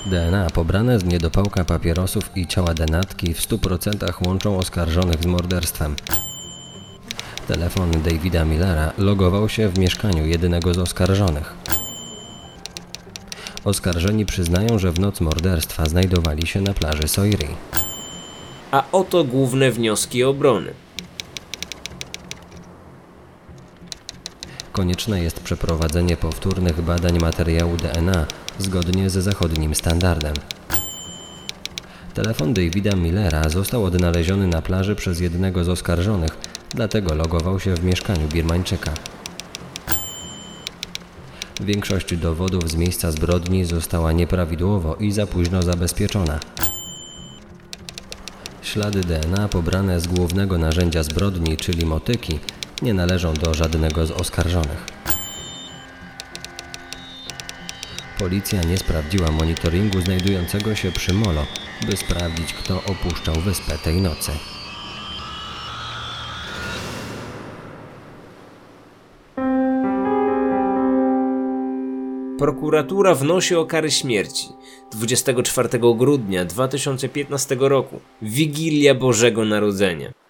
DNA 0.05 0.49
pobrane 0.49 0.99
z 0.99 1.03
niedopałka 1.03 1.65
papierosów 1.65 2.37
i 2.37 2.47
ciała 2.47 2.73
denatki 2.73 3.33
w 3.33 3.39
100% 3.39 4.27
łączą 4.27 4.57
oskarżonych 4.57 5.23
z 5.23 5.25
morderstwem. 5.25 5.95
Telefon 7.47 7.91
Davida 7.91 8.45
Millera 8.45 8.93
logował 8.97 9.49
się 9.49 9.69
w 9.69 9.79
mieszkaniu 9.79 10.25
jednego 10.25 10.73
z 10.73 10.77
oskarżonych. 10.77 11.53
Oskarżeni 13.63 14.25
przyznają, 14.25 14.79
że 14.79 14.91
w 14.91 14.99
noc 14.99 15.21
morderstwa 15.21 15.85
znajdowali 15.85 16.47
się 16.47 16.61
na 16.61 16.73
plaży 16.73 17.07
Soiri. 17.07 17.47
A 18.71 18.83
oto 18.91 19.23
główne 19.23 19.71
wnioski 19.71 20.23
obrony. 20.23 20.84
Konieczne 24.75 25.23
jest 25.23 25.39
przeprowadzenie 25.39 26.17
powtórnych 26.17 26.81
badań 26.81 27.19
materiału 27.19 27.77
DNA 27.77 28.25
zgodnie 28.59 29.09
ze 29.09 29.21
zachodnim 29.21 29.75
standardem. 29.75 30.33
Telefon 32.13 32.53
Davida 32.53 32.95
Millera 32.95 33.49
został 33.49 33.83
odnaleziony 33.83 34.47
na 34.47 34.61
plaży 34.61 34.95
przez 34.95 35.19
jednego 35.19 35.63
z 35.63 35.69
oskarżonych, 35.69 36.37
dlatego 36.69 37.15
logował 37.15 37.59
się 37.59 37.75
w 37.75 37.83
mieszkaniu 37.83 38.27
Birmańczyka. 38.27 38.91
Większość 41.61 42.15
dowodów 42.15 42.69
z 42.69 42.75
miejsca 42.75 43.11
zbrodni 43.11 43.65
została 43.65 44.11
nieprawidłowo 44.11 44.95
i 44.95 45.11
za 45.11 45.27
późno 45.27 45.63
zabezpieczona. 45.63 46.39
Ślady 48.61 49.01
DNA 49.01 49.47
pobrane 49.47 49.99
z 49.99 50.07
głównego 50.07 50.57
narzędzia 50.57 51.03
zbrodni, 51.03 51.57
czyli 51.57 51.85
motyki, 51.85 52.39
nie 52.81 52.93
należą 52.93 53.33
do 53.33 53.53
żadnego 53.53 54.05
z 54.05 54.11
oskarżonych. 54.11 54.85
Policja 58.19 58.61
nie 58.61 58.77
sprawdziła 58.77 59.31
monitoringu 59.31 60.01
znajdującego 60.01 60.75
się 60.75 60.91
przy 60.91 61.13
molo, 61.13 61.45
by 61.85 61.97
sprawdzić, 61.97 62.53
kto 62.53 62.83
opuszczał 62.83 63.35
wyspę 63.35 63.77
tej 63.77 64.01
nocy. 64.01 64.31
Prokuratura 72.39 73.15
wnosi 73.15 73.55
o 73.55 73.65
karę 73.65 73.91
śmierci 73.91 74.47
24 74.91 75.69
grudnia 75.97 76.45
2015 76.45 77.57
roku, 77.59 77.99
Wigilia 78.21 78.95
Bożego 78.95 79.45
Narodzenia. 79.45 80.24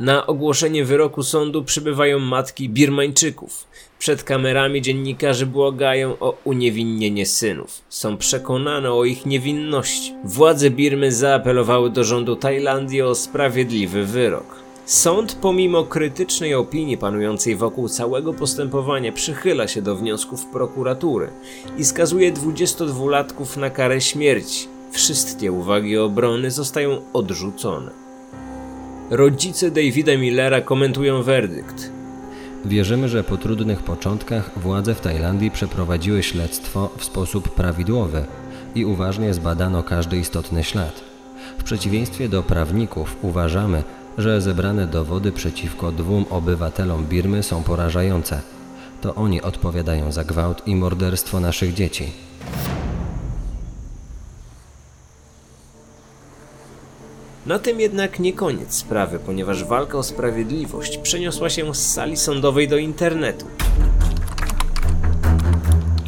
Na 0.00 0.26
ogłoszenie 0.26 0.84
wyroku 0.84 1.22
sądu 1.22 1.64
przybywają 1.64 2.18
matki 2.18 2.68
Birmańczyków. 2.68 3.66
Przed 3.98 4.22
kamerami 4.22 4.82
dziennikarze 4.82 5.46
błagają 5.46 6.18
o 6.20 6.36
uniewinnienie 6.44 7.26
synów. 7.26 7.82
Są 7.88 8.16
przekonane 8.16 8.92
o 8.92 9.04
ich 9.04 9.26
niewinności. 9.26 10.14
Władze 10.24 10.70
Birmy 10.70 11.12
zaapelowały 11.12 11.90
do 11.90 12.04
rządu 12.04 12.36
Tajlandii 12.36 13.02
o 13.02 13.14
sprawiedliwy 13.14 14.04
wyrok. 14.04 14.56
Sąd, 14.86 15.38
pomimo 15.42 15.84
krytycznej 15.84 16.54
opinii 16.54 16.98
panującej 16.98 17.56
wokół 17.56 17.88
całego 17.88 18.34
postępowania, 18.34 19.12
przychyla 19.12 19.68
się 19.68 19.82
do 19.82 19.96
wniosków 19.96 20.46
prokuratury 20.46 21.28
i 21.78 21.84
skazuje 21.84 22.32
22-latków 22.32 23.56
na 23.56 23.70
karę 23.70 24.00
śmierci. 24.00 24.68
Wszystkie 24.92 25.52
uwagi 25.52 25.98
obrony 25.98 26.50
zostają 26.50 27.00
odrzucone. 27.12 28.05
Rodzice 29.10 29.70
Davida 29.70 30.16
Millera 30.16 30.60
komentują 30.60 31.22
werdykt. 31.22 31.90
Wierzymy, 32.64 33.08
że 33.08 33.24
po 33.24 33.36
trudnych 33.36 33.82
początkach 33.82 34.50
władze 34.58 34.94
w 34.94 35.00
Tajlandii 35.00 35.50
przeprowadziły 35.50 36.22
śledztwo 36.22 36.90
w 36.98 37.04
sposób 37.04 37.54
prawidłowy 37.54 38.24
i 38.74 38.84
uważnie 38.84 39.34
zbadano 39.34 39.82
każdy 39.82 40.16
istotny 40.16 40.64
ślad. 40.64 41.00
W 41.58 41.64
przeciwieństwie 41.64 42.28
do 42.28 42.42
prawników 42.42 43.16
uważamy, 43.22 43.82
że 44.18 44.40
zebrane 44.40 44.86
dowody 44.86 45.32
przeciwko 45.32 45.92
dwóm 45.92 46.24
obywatelom 46.30 47.06
Birmy 47.06 47.42
są 47.42 47.62
porażające. 47.62 48.40
To 49.00 49.14
oni 49.14 49.42
odpowiadają 49.42 50.12
za 50.12 50.24
gwałt 50.24 50.62
i 50.66 50.76
morderstwo 50.76 51.40
naszych 51.40 51.74
dzieci. 51.74 52.04
Na 57.46 57.58
tym 57.58 57.80
jednak 57.80 58.18
nie 58.18 58.32
koniec 58.32 58.74
sprawy, 58.74 59.18
ponieważ 59.18 59.64
walka 59.64 59.98
o 59.98 60.02
sprawiedliwość 60.02 60.98
przeniosła 60.98 61.50
się 61.50 61.74
z 61.74 61.92
sali 61.92 62.16
sądowej 62.16 62.68
do 62.68 62.76
internetu. 62.76 63.46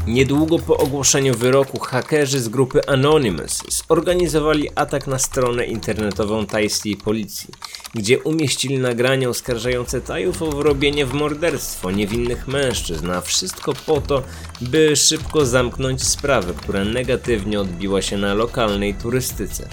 Niedługo 0.07 0.59
po 0.59 0.77
ogłoszeniu 0.77 1.35
wyroku 1.35 1.81
hakerzy 1.81 2.41
z 2.41 2.49
grupy 2.49 2.87
Anonymous 2.87 3.63
zorganizowali 3.89 4.69
atak 4.75 5.07
na 5.07 5.19
stronę 5.19 5.67
internetową 5.67 6.47
tajskiej 6.47 6.97
policji, 6.97 7.49
gdzie 7.95 8.19
umieścili 8.19 8.79
nagrania 8.79 9.29
oskarżające 9.29 10.01
Tajów 10.01 10.43
o 10.43 10.51
wrobienie 10.51 11.07
w 11.07 11.15
morderstwo 11.15 11.91
niewinnych 11.91 12.49
mężczyzn, 12.49 13.11
a 13.11 13.21
wszystko 13.21 13.73
po 13.87 14.01
to, 14.01 14.23
by 14.61 14.97
szybko 14.97 15.47
zamknąć 15.47 16.03
sprawę, 16.05 16.55
która 16.57 16.85
negatywnie 16.85 17.61
odbiła 17.61 18.03
się 18.03 18.17
na 18.17 18.35
lokalnej 18.35 18.95
turystyce. 18.95 19.69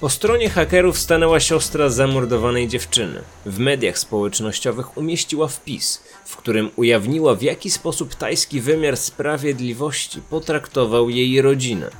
Po 0.00 0.08
stronie 0.08 0.50
hakerów 0.50 0.98
stanęła 0.98 1.40
siostra 1.40 1.88
zamordowanej 1.90 2.68
dziewczyny. 2.68 3.22
W 3.46 3.58
mediach 3.58 3.98
społecznościowych 3.98 4.96
umieściła 4.96 5.48
wpis, 5.48 6.02
w 6.24 6.36
którym 6.36 6.70
ujawniła 6.76 7.34
w 7.34 7.42
jaki 7.42 7.70
sposób 7.70 8.14
tajski 8.14 8.60
wymiar 8.60 8.96
sprawiedliwości 8.96 10.20
potraktował 10.20 11.10
jej 11.10 11.42
rodzinę. 11.42 11.90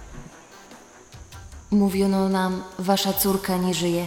Mówiono 1.71 2.29
nam, 2.29 2.63
wasza 2.79 3.13
córka 3.13 3.57
nie 3.57 3.75
żyje, 3.75 4.07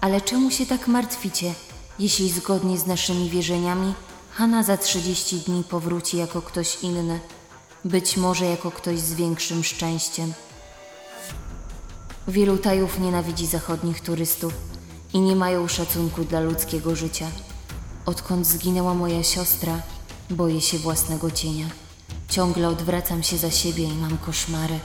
ale 0.00 0.20
czemu 0.20 0.50
się 0.50 0.66
tak 0.66 0.88
martwicie, 0.88 1.54
jeśli 1.98 2.30
zgodnie 2.30 2.78
z 2.78 2.86
naszymi 2.86 3.30
wierzeniami 3.30 3.94
Hanna 4.32 4.62
za 4.62 4.76
30 4.76 5.36
dni 5.36 5.64
powróci 5.64 6.16
jako 6.16 6.42
ktoś 6.42 6.82
inny, 6.82 7.20
być 7.84 8.16
może 8.16 8.44
jako 8.44 8.70
ktoś 8.70 8.98
z 8.98 9.14
większym 9.14 9.64
szczęściem. 9.64 10.32
Wielu 12.28 12.58
Tajów 12.58 13.00
nienawidzi 13.00 13.46
zachodnich 13.46 14.00
turystów 14.00 14.52
i 15.12 15.20
nie 15.20 15.36
mają 15.36 15.68
szacunku 15.68 16.24
dla 16.24 16.40
ludzkiego 16.40 16.96
życia. 16.96 17.26
Odkąd 18.06 18.46
zginęła 18.46 18.94
moja 18.94 19.22
siostra, 19.22 19.82
boję 20.30 20.60
się 20.60 20.78
własnego 20.78 21.30
cienia. 21.30 21.66
Ciągle 22.28 22.68
odwracam 22.68 23.22
się 23.22 23.36
za 23.36 23.50
siebie 23.50 23.84
i 23.84 23.94
mam 23.94 24.18
koszmary. 24.18 24.78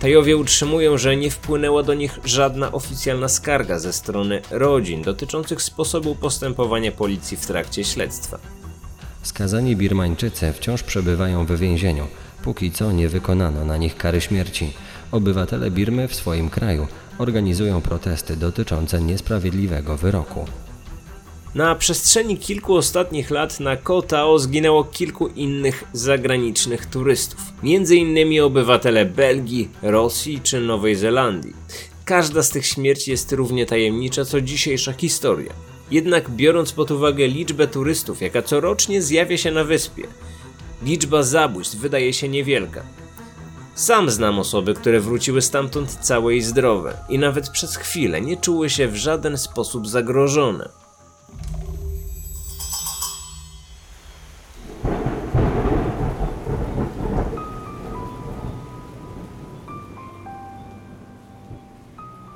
Tajowie 0.00 0.36
utrzymują, 0.36 0.98
że 0.98 1.16
nie 1.16 1.30
wpłynęła 1.30 1.82
do 1.82 1.94
nich 1.94 2.18
żadna 2.24 2.72
oficjalna 2.72 3.28
skarga 3.28 3.78
ze 3.78 3.92
strony 3.92 4.42
rodzin 4.50 5.02
dotyczących 5.02 5.62
sposobu 5.62 6.14
postępowania 6.14 6.92
policji 6.92 7.36
w 7.36 7.46
trakcie 7.46 7.84
śledztwa. 7.84 8.38
Skazani 9.22 9.76
Birmańczycy 9.76 10.52
wciąż 10.52 10.82
przebywają 10.82 11.46
w 11.46 11.52
więzieniu. 11.52 12.06
Póki 12.44 12.70
co 12.70 12.92
nie 12.92 13.08
wykonano 13.08 13.64
na 13.64 13.76
nich 13.76 13.96
kary 13.96 14.20
śmierci. 14.20 14.72
Obywatele 15.12 15.70
Birmy 15.70 16.08
w 16.08 16.14
swoim 16.14 16.50
kraju 16.50 16.86
organizują 17.18 17.80
protesty 17.80 18.36
dotyczące 18.36 19.00
niesprawiedliwego 19.00 19.96
wyroku. 19.96 20.46
Na 21.54 21.74
przestrzeni 21.74 22.36
kilku 22.38 22.74
ostatnich 22.74 23.30
lat 23.30 23.60
na 23.60 23.76
Koh 23.76 24.06
Tao 24.06 24.38
zginęło 24.38 24.84
kilku 24.84 25.26
innych 25.28 25.84
zagranicznych 25.92 26.86
turystów, 26.86 27.40
innymi 27.62 28.40
obywatele 28.40 29.04
Belgii, 29.04 29.68
Rosji 29.82 30.40
czy 30.42 30.60
Nowej 30.60 30.96
Zelandii. 30.96 31.52
Każda 32.04 32.42
z 32.42 32.50
tych 32.50 32.66
śmierci 32.66 33.10
jest 33.10 33.32
równie 33.32 33.66
tajemnicza 33.66 34.24
co 34.24 34.40
dzisiejsza 34.40 34.92
historia. 34.92 35.52
Jednak 35.90 36.30
biorąc 36.30 36.72
pod 36.72 36.90
uwagę 36.90 37.28
liczbę 37.28 37.68
turystów, 37.68 38.20
jaka 38.20 38.42
corocznie 38.42 39.02
zjawia 39.02 39.36
się 39.36 39.50
na 39.50 39.64
wyspie, 39.64 40.02
liczba 40.82 41.22
zabójstw 41.22 41.76
wydaje 41.76 42.12
się 42.12 42.28
niewielka. 42.28 42.82
Sam 43.74 44.10
znam 44.10 44.38
osoby, 44.38 44.74
które 44.74 45.00
wróciły 45.00 45.42
stamtąd 45.42 45.98
całe 46.00 46.34
i 46.34 46.42
zdrowe 46.42 46.96
i 47.08 47.18
nawet 47.18 47.50
przez 47.50 47.76
chwilę 47.76 48.20
nie 48.20 48.36
czuły 48.36 48.70
się 48.70 48.88
w 48.88 48.96
żaden 48.96 49.38
sposób 49.38 49.88
zagrożone. 49.88 50.68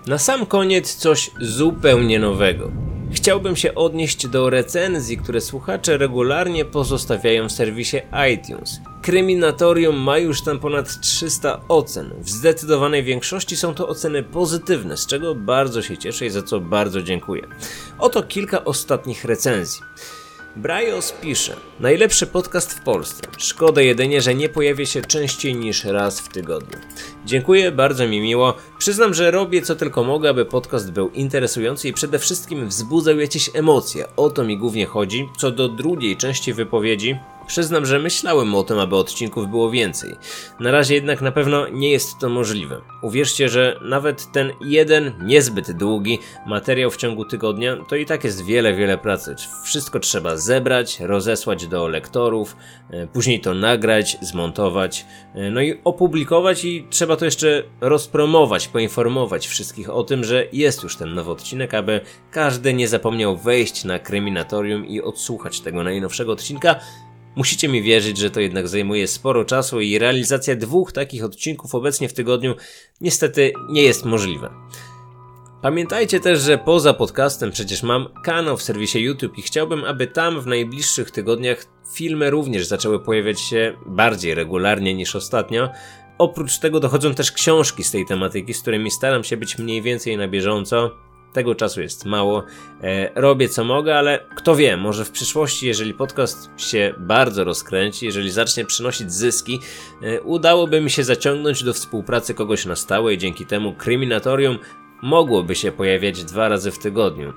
Na 0.06 0.18
sam 0.18 0.46
koniec 0.46 0.94
coś 0.94 1.30
zupełnie 1.40 2.18
nowego. 2.18 2.83
Chciałbym 3.24 3.56
się 3.56 3.74
odnieść 3.74 4.26
do 4.26 4.50
recenzji, 4.50 5.16
które 5.16 5.40
słuchacze 5.40 5.98
regularnie 5.98 6.64
pozostawiają 6.64 7.48
w 7.48 7.52
serwisie 7.52 7.96
iTunes. 8.32 8.80
Kryminatorium 9.02 9.96
ma 9.96 10.18
już 10.18 10.42
tam 10.42 10.58
ponad 10.58 11.00
300 11.00 11.60
ocen. 11.68 12.10
W 12.18 12.30
zdecydowanej 12.30 13.02
większości 13.02 13.56
są 13.56 13.74
to 13.74 13.88
oceny 13.88 14.22
pozytywne, 14.22 14.96
z 14.96 15.06
czego 15.06 15.34
bardzo 15.34 15.82
się 15.82 15.98
cieszę 15.98 16.26
i 16.26 16.30
za 16.30 16.42
co 16.42 16.60
bardzo 16.60 17.02
dziękuję. 17.02 17.42
Oto 17.98 18.22
kilka 18.22 18.64
ostatnich 18.64 19.24
recenzji. 19.24 19.80
Brios 20.56 21.12
pisze: 21.12 21.56
Najlepszy 21.80 22.26
podcast 22.26 22.72
w 22.72 22.80
Polsce. 22.82 23.22
Szkoda 23.38 23.82
jedynie, 23.82 24.20
że 24.20 24.34
nie 24.34 24.48
pojawia 24.48 24.86
się 24.86 25.02
częściej 25.02 25.54
niż 25.54 25.84
raz 25.84 26.20
w 26.20 26.28
tygodniu. 26.28 26.78
Dziękuję, 27.24 27.72
bardzo 27.72 28.08
mi 28.08 28.20
miło. 28.20 28.54
Przyznam, 28.78 29.14
że 29.14 29.30
robię 29.30 29.62
co 29.62 29.74
tylko 29.74 30.04
mogę, 30.04 30.30
aby 30.30 30.44
podcast 30.44 30.92
był 30.92 31.10
interesujący 31.10 31.88
i 31.88 31.92
przede 31.92 32.18
wszystkim 32.18 32.68
wzbudzał 32.68 33.20
jakieś 33.20 33.50
emocje. 33.54 34.04
O 34.16 34.30
to 34.30 34.44
mi 34.44 34.58
głównie 34.58 34.86
chodzi. 34.86 35.28
Co 35.38 35.50
do 35.50 35.68
drugiej 35.68 36.16
części 36.16 36.52
wypowiedzi, 36.52 37.16
Przyznam, 37.46 37.86
że 37.86 37.98
myślałem 37.98 38.54
o 38.54 38.62
tym, 38.62 38.78
aby 38.78 38.96
odcinków 38.96 39.48
było 39.48 39.70
więcej. 39.70 40.16
Na 40.60 40.70
razie 40.70 40.94
jednak 40.94 41.22
na 41.22 41.32
pewno 41.32 41.68
nie 41.68 41.90
jest 41.90 42.18
to 42.18 42.28
możliwe. 42.28 42.80
Uwierzcie, 43.02 43.48
że 43.48 43.80
nawet 43.82 44.32
ten 44.32 44.52
jeden 44.60 45.12
niezbyt 45.22 45.72
długi 45.72 46.18
materiał 46.46 46.90
w 46.90 46.96
ciągu 46.96 47.24
tygodnia 47.24 47.76
to 47.88 47.96
i 47.96 48.06
tak 48.06 48.24
jest 48.24 48.44
wiele, 48.44 48.74
wiele 48.74 48.98
pracy. 48.98 49.34
Wszystko 49.64 50.00
trzeba 50.00 50.36
zebrać, 50.36 51.00
rozesłać 51.00 51.66
do 51.66 51.88
lektorów, 51.88 52.56
e, 52.90 53.06
później 53.06 53.40
to 53.40 53.54
nagrać, 53.54 54.16
zmontować, 54.20 55.06
e, 55.34 55.50
no 55.50 55.60
i 55.60 55.80
opublikować 55.84 56.64
i 56.64 56.86
trzeba 56.90 57.16
to 57.16 57.24
jeszcze 57.24 57.62
rozpromować, 57.80 58.68
poinformować 58.68 59.46
wszystkich 59.46 59.90
o 59.90 60.02
tym, 60.02 60.24
że 60.24 60.46
jest 60.52 60.82
już 60.82 60.96
ten 60.96 61.14
nowy 61.14 61.30
odcinek, 61.30 61.74
aby 61.74 62.00
każdy 62.30 62.74
nie 62.74 62.88
zapomniał 62.88 63.36
wejść 63.36 63.84
na 63.84 63.98
kryminatorium 63.98 64.86
i 64.86 65.00
odsłuchać 65.00 65.60
tego 65.60 65.84
najnowszego 65.84 66.32
odcinka, 66.32 66.80
Musicie 67.36 67.68
mi 67.68 67.82
wierzyć, 67.82 68.18
że 68.18 68.30
to 68.30 68.40
jednak 68.40 68.68
zajmuje 68.68 69.08
sporo 69.08 69.44
czasu 69.44 69.80
i 69.80 69.98
realizacja 69.98 70.56
dwóch 70.56 70.92
takich 70.92 71.24
odcinków 71.24 71.74
obecnie 71.74 72.08
w 72.08 72.14
tygodniu 72.14 72.54
niestety 73.00 73.52
nie 73.70 73.82
jest 73.82 74.04
możliwa. 74.04 74.54
Pamiętajcie 75.62 76.20
też, 76.20 76.40
że 76.40 76.58
poza 76.58 76.94
podcastem 76.94 77.50
przecież 77.50 77.82
mam 77.82 78.08
kanał 78.22 78.56
w 78.56 78.62
serwisie 78.62 78.98
YouTube 78.98 79.38
i 79.38 79.42
chciałbym, 79.42 79.84
aby 79.84 80.06
tam 80.06 80.40
w 80.40 80.46
najbliższych 80.46 81.10
tygodniach 81.10 81.66
filmy 81.94 82.30
również 82.30 82.66
zaczęły 82.66 83.00
pojawiać 83.00 83.40
się 83.40 83.76
bardziej 83.86 84.34
regularnie 84.34 84.94
niż 84.94 85.16
ostatnio. 85.16 85.68
Oprócz 86.18 86.58
tego 86.58 86.80
dochodzą 86.80 87.14
też 87.14 87.32
książki 87.32 87.84
z 87.84 87.90
tej 87.90 88.06
tematyki, 88.06 88.54
z 88.54 88.62
którymi 88.62 88.90
staram 88.90 89.24
się 89.24 89.36
być 89.36 89.58
mniej 89.58 89.82
więcej 89.82 90.16
na 90.16 90.28
bieżąco. 90.28 90.90
Tego 91.34 91.54
czasu 91.54 91.82
jest 91.82 92.04
mało. 92.04 92.44
E, 92.82 93.10
robię 93.14 93.48
co 93.48 93.64
mogę, 93.64 93.98
ale 93.98 94.26
kto 94.36 94.56
wie, 94.56 94.76
może 94.76 95.04
w 95.04 95.10
przyszłości, 95.10 95.66
jeżeli 95.66 95.94
podcast 95.94 96.50
się 96.56 96.94
bardzo 96.98 97.44
rozkręci, 97.44 98.06
jeżeli 98.06 98.30
zacznie 98.30 98.64
przynosić 98.64 99.12
zyski, 99.12 99.60
e, 100.02 100.20
udałoby 100.20 100.80
mi 100.80 100.90
się 100.90 101.04
zaciągnąć 101.04 101.64
do 101.64 101.72
współpracy 101.72 102.34
kogoś 102.34 102.66
na 102.66 102.76
stałe 102.76 103.14
i 103.14 103.18
dzięki 103.18 103.46
temu 103.46 103.72
kryminatorium 103.72 104.58
mogłoby 105.02 105.54
się 105.54 105.72
pojawiać 105.72 106.24
dwa 106.24 106.48
razy 106.48 106.70
w 106.70 106.78
tygodniu. 106.78 107.32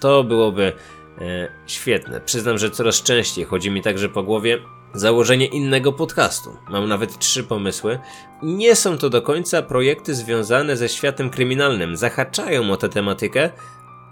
To 0.00 0.24
byłoby 0.24 0.72
e, 1.18 1.48
świetne. 1.66 2.20
Przyznam, 2.20 2.58
że 2.58 2.70
coraz 2.70 3.02
częściej 3.02 3.44
chodzi 3.44 3.70
mi 3.70 3.82
także 3.82 4.08
po 4.08 4.22
głowie, 4.22 4.58
założenie 4.94 5.46
innego 5.46 5.92
podcastu. 5.92 6.56
Mam 6.68 6.88
nawet 6.88 7.18
trzy 7.18 7.44
pomysły. 7.44 7.98
Nie 8.42 8.76
są 8.76 8.98
to 8.98 9.10
do 9.10 9.22
końca 9.22 9.62
projekty 9.62 10.14
związane 10.14 10.76
ze 10.76 10.88
światem 10.88 11.30
kryminalnym. 11.30 11.96
Zahaczają 11.96 12.70
o 12.70 12.76
tę 12.76 12.88
tematykę, 12.88 13.50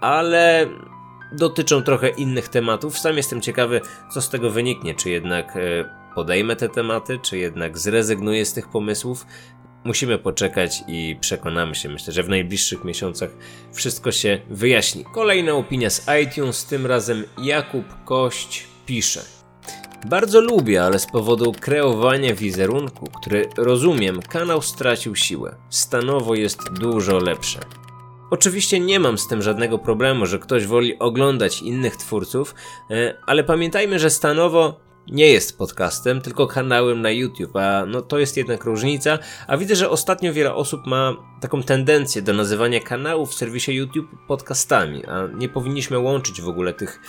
ale 0.01 0.67
dotyczą 1.31 1.83
trochę 1.83 2.09
innych 2.09 2.49
tematów. 2.49 2.99
Sam 2.99 3.17
jestem 3.17 3.41
ciekawy, 3.41 3.81
co 4.13 4.21
z 4.21 4.29
tego 4.29 4.49
wyniknie. 4.49 4.95
Czy 4.95 5.09
jednak 5.09 5.57
e, 5.57 5.59
podejmę 6.15 6.55
te 6.55 6.69
tematy, 6.69 7.19
czy 7.21 7.37
jednak 7.37 7.77
zrezygnuję 7.77 8.45
z 8.45 8.53
tych 8.53 8.69
pomysłów. 8.69 9.25
musimy 9.83 10.17
poczekać 10.17 10.83
i 10.87 11.17
przekonamy 11.21 11.75
się. 11.75 11.89
Myślę, 11.89 12.13
że 12.13 12.23
w 12.23 12.29
najbliższych 12.29 12.83
miesiącach 12.83 13.29
wszystko 13.73 14.11
się 14.11 14.41
wyjaśni. 14.49 15.05
Kolejna 15.13 15.53
opinia 15.53 15.89
z 15.89 16.05
iTunes, 16.23 16.65
tym 16.65 16.85
razem 16.85 17.23
Jakub 17.37 17.85
Kość 18.05 18.67
pisze. 18.85 19.38
Bardzo 20.05 20.41
lubię, 20.41 20.83
ale 20.83 20.99
z 20.99 21.05
powodu 21.05 21.51
kreowania 21.59 22.35
wizerunku, 22.35 23.07
który 23.21 23.49
rozumiem, 23.57 24.21
kanał 24.21 24.61
stracił 24.61 25.15
siłę. 25.15 25.55
Stanowo 25.69 26.35
jest 26.35 26.73
dużo 26.73 27.17
lepsze. 27.19 27.59
Oczywiście 28.31 28.79
nie 28.79 28.99
mam 28.99 29.17
z 29.17 29.27
tym 29.27 29.41
żadnego 29.41 29.77
problemu, 29.77 30.25
że 30.25 30.39
ktoś 30.39 30.65
woli 30.65 30.99
oglądać 30.99 31.61
innych 31.61 31.97
twórców, 31.97 32.55
e, 32.91 33.13
ale 33.25 33.43
pamiętajmy, 33.43 33.99
że 33.99 34.09
stanowo 34.09 34.79
nie 35.07 35.27
jest 35.27 35.57
podcastem, 35.57 36.21
tylko 36.21 36.47
kanałem 36.47 37.01
na 37.01 37.11
YouTube, 37.11 37.55
a 37.55 37.85
no 37.85 38.01
to 38.01 38.19
jest 38.19 38.37
jednak 38.37 38.63
różnica, 38.63 39.19
a 39.47 39.57
widzę, 39.57 39.75
że 39.75 39.89
ostatnio 39.89 40.33
wiele 40.33 40.53
osób 40.53 40.85
ma 40.85 41.15
taką 41.41 41.63
tendencję 41.63 42.21
do 42.21 42.33
nazywania 42.33 42.79
kanałów 42.79 43.29
w 43.29 43.33
serwisie 43.33 43.75
YouTube 43.75 44.09
podcastami, 44.27 45.05
a 45.05 45.27
nie 45.27 45.49
powinniśmy 45.49 45.99
łączyć 45.99 46.41
w 46.41 46.47
ogóle 46.47 46.73
tych 46.73 46.99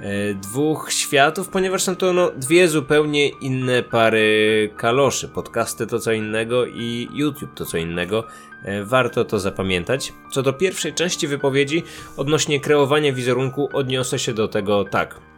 e, 0.00 0.34
dwóch 0.34 0.92
światów, 0.92 1.48
ponieważ 1.48 1.82
są 1.82 1.96
to 1.96 2.12
no, 2.12 2.30
dwie 2.30 2.68
zupełnie 2.68 3.28
inne 3.28 3.82
pary 3.82 4.70
kaloszy. 4.76 5.28
Podcasty 5.28 5.86
to 5.86 5.98
co 5.98 6.12
innego 6.12 6.66
i 6.66 7.08
YouTube 7.12 7.54
to 7.54 7.64
co 7.64 7.78
innego. 7.78 8.24
E, 8.64 8.84
warto 8.84 9.24
to 9.24 9.38
zapamiętać. 9.38 10.12
Co 10.32 10.42
do 10.42 10.52
pierwszej 10.52 10.94
części 10.94 11.28
wypowiedzi 11.28 11.82
odnośnie 12.16 12.60
kreowania 12.60 13.12
wizerunku 13.12 13.68
odniosę 13.72 14.18
się 14.18 14.34
do 14.34 14.48
tego 14.48 14.84
tak 14.84 15.29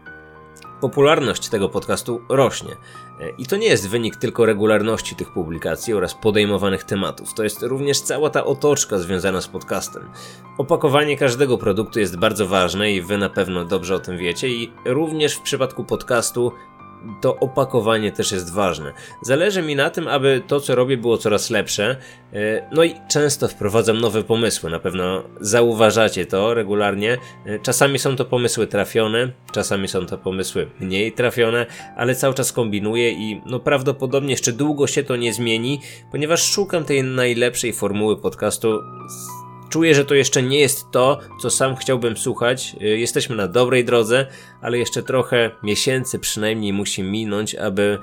popularność 0.82 1.48
tego 1.48 1.68
podcastu 1.68 2.20
rośnie. 2.28 2.76
E, 3.20 3.30
I 3.30 3.46
to 3.46 3.56
nie 3.56 3.66
jest 3.66 3.88
wynik 3.88 4.16
tylko 4.16 4.46
regularności 4.46 5.16
tych 5.16 5.32
publikacji 5.32 5.94
oraz 5.94 6.14
podejmowanych 6.14 6.84
tematów. 6.84 7.34
To 7.34 7.44
jest 7.44 7.62
również 7.62 8.00
cała 8.00 8.30
ta 8.30 8.44
otoczka 8.44 8.98
związana 8.98 9.40
z 9.40 9.48
podcastem. 9.48 10.10
Opakowanie 10.58 11.16
każdego 11.16 11.58
produktu 11.58 12.00
jest 12.00 12.18
bardzo 12.18 12.46
ważne 12.46 12.92
i 12.92 13.02
wy 13.02 13.18
na 13.18 13.30
pewno 13.30 13.64
dobrze 13.64 13.94
o 13.94 13.98
tym 13.98 14.18
wiecie 14.18 14.48
i 14.48 14.72
również 14.84 15.34
w 15.34 15.40
przypadku 15.40 15.84
podcastu 15.84 16.52
to 17.20 17.36
opakowanie 17.38 18.12
też 18.12 18.32
jest 18.32 18.52
ważne. 18.52 18.92
Zależy 19.22 19.62
mi 19.62 19.76
na 19.76 19.90
tym, 19.90 20.08
aby 20.08 20.42
to, 20.46 20.60
co 20.60 20.74
robię, 20.74 20.96
było 20.96 21.18
coraz 21.18 21.50
lepsze. 21.50 21.96
E, 22.32 22.68
no 22.72 22.84
i 22.84 22.94
często 23.08 23.48
wprowadzam 23.48 24.00
nowe 24.00 24.22
pomysły. 24.22 24.70
Na 24.70 24.78
pewno 24.78 25.22
zauważacie 25.40 26.26
to 26.26 26.54
regularnie. 26.54 27.18
E, 27.46 27.58
czasami 27.58 27.98
są 27.98 28.16
to 28.16 28.24
pomysły 28.24 28.66
trafione, 28.66 29.32
czasami 29.52 29.88
są 29.88 30.06
to 30.06 30.18
pomysły 30.18 30.70
mniej 30.80 31.12
trafione, 31.12 31.66
ale 31.96 32.14
cały 32.14 32.34
czas 32.34 32.52
kombinuję 32.52 33.10
i 33.10 33.40
no 33.46 33.60
prawdopodobnie 33.60 34.30
jeszcze 34.30 34.52
długo 34.52 34.86
się 34.86 35.04
to 35.04 35.16
nie 35.16 35.32
zmieni, 35.32 35.80
ponieważ 36.10 36.42
szukam 36.42 36.84
tej 36.84 37.04
najlepszej 37.04 37.72
formuły 37.72 38.16
podcastu 38.16 38.80
Czuję, 39.72 39.94
że 39.94 40.04
to 40.04 40.14
jeszcze 40.14 40.42
nie 40.42 40.60
jest 40.60 40.90
to, 40.90 41.18
co 41.40 41.50
sam 41.50 41.76
chciałbym 41.76 42.16
słuchać. 42.16 42.76
Y, 42.82 42.98
jesteśmy 42.98 43.36
na 43.36 43.48
dobrej 43.48 43.84
drodze, 43.84 44.26
ale 44.60 44.78
jeszcze 44.78 45.02
trochę 45.02 45.50
miesięcy 45.62 46.18
przynajmniej 46.18 46.72
musi 46.72 47.02
minąć, 47.02 47.54
aby 47.54 47.98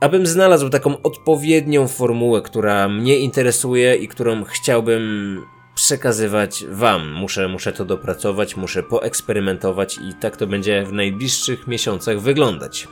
abym 0.00 0.26
znalazł 0.26 0.68
taką 0.68 1.02
odpowiednią 1.02 1.88
formułę, 1.88 2.42
która 2.42 2.88
mnie 2.88 3.18
interesuje 3.18 3.94
i 3.94 4.08
którą 4.08 4.44
chciałbym 4.44 5.42
przekazywać 5.74 6.64
wam. 6.68 7.12
Muszę, 7.12 7.48
muszę 7.48 7.72
to 7.72 7.84
dopracować, 7.84 8.56
muszę 8.56 8.82
poeksperymentować 8.82 9.98
i 9.98 10.14
tak 10.20 10.36
to 10.36 10.46
będzie 10.46 10.84
w 10.84 10.92
najbliższych 10.92 11.66
miesiącach 11.66 12.20
wyglądać. 12.20 12.88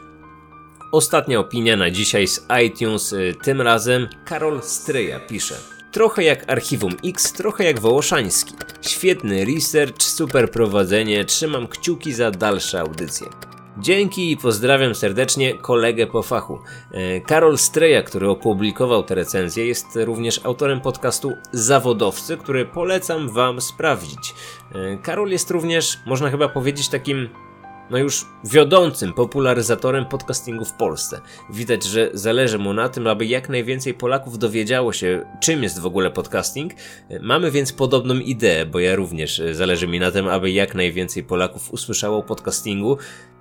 Ostatnia 0.93 1.39
opinia 1.39 1.77
na 1.77 1.91
dzisiaj 1.91 2.27
z 2.27 2.47
iTunes, 2.65 3.13
y, 3.13 3.35
tym 3.43 3.61
razem 3.61 4.09
Karol 4.25 4.63
Stryja 4.63 5.21
pisze. 5.21 5.80
Trochę 5.93 6.25
jak 6.25 6.51
Archiwum 6.51 6.97
X, 7.05 7.33
trochę 7.33 7.65
jak 7.65 7.81
Wołoszański. 7.81 8.55
Świetny 8.81 9.45
research, 9.45 10.03
super 10.03 10.51
prowadzenie, 10.51 11.25
trzymam 11.25 11.69
kciuki 11.69 12.13
za 12.13 12.31
dalsze 12.31 12.81
audycje. 12.81 13.27
Dzięki 13.79 14.33
i 14.33 14.37
pozdrawiam 14.37 14.95
serdecznie 14.95 15.55
kolegę 15.55 16.07
po 16.07 16.23
fachu. 16.23 16.59
E, 16.93 17.21
Karol 17.21 17.59
Streja, 17.59 18.03
który 18.03 18.29
opublikował 18.29 19.03
tę 19.03 19.15
recenzję, 19.15 19.67
jest 19.67 19.87
również 19.97 20.41
autorem 20.45 20.81
podcastu 20.81 21.33
Zawodowcy, 21.53 22.37
który 22.37 22.67
polecam 22.67 23.29
Wam 23.29 23.61
sprawdzić. 23.61 24.35
E, 24.75 24.99
Karol 24.99 25.31
jest 25.31 25.51
również, 25.51 25.99
można 26.07 26.31
chyba 26.31 26.49
powiedzieć, 26.49 26.89
takim 26.89 27.29
no 27.91 27.99
już 27.99 28.27
wiodącym 28.45 29.13
popularyzatorem 29.13 30.07
podcastingu 30.07 30.65
w 30.65 30.73
Polsce. 30.73 31.21
Widać, 31.51 31.85
że 31.85 32.11
zależy 32.15 32.59
mu 32.59 32.73
na 32.73 32.89
tym, 32.89 33.07
aby 33.07 33.27
jak 33.27 33.49
najwięcej 33.49 33.95
Polaków 33.95 34.39
dowiedziało 34.39 34.93
się, 34.93 35.25
czym 35.41 35.63
jest 35.63 35.81
w 35.81 35.87
ogóle 35.87 36.11
podcasting. 36.11 36.73
Mamy 37.21 37.51
więc 37.51 37.73
podobną 37.73 38.15
ideę, 38.15 38.67
bo 38.67 38.79
ja 38.79 38.95
również 38.97 39.41
e, 39.41 39.55
zależy 39.55 39.87
mi 39.87 40.01
na 40.01 40.11
tym, 40.11 40.29
aby 40.29 40.51
jak 40.51 40.75
najwięcej 40.75 41.25
Polaków 41.25 41.73
usłyszało 41.73 42.19
o 42.19 42.23
podcastingu. 42.23 42.99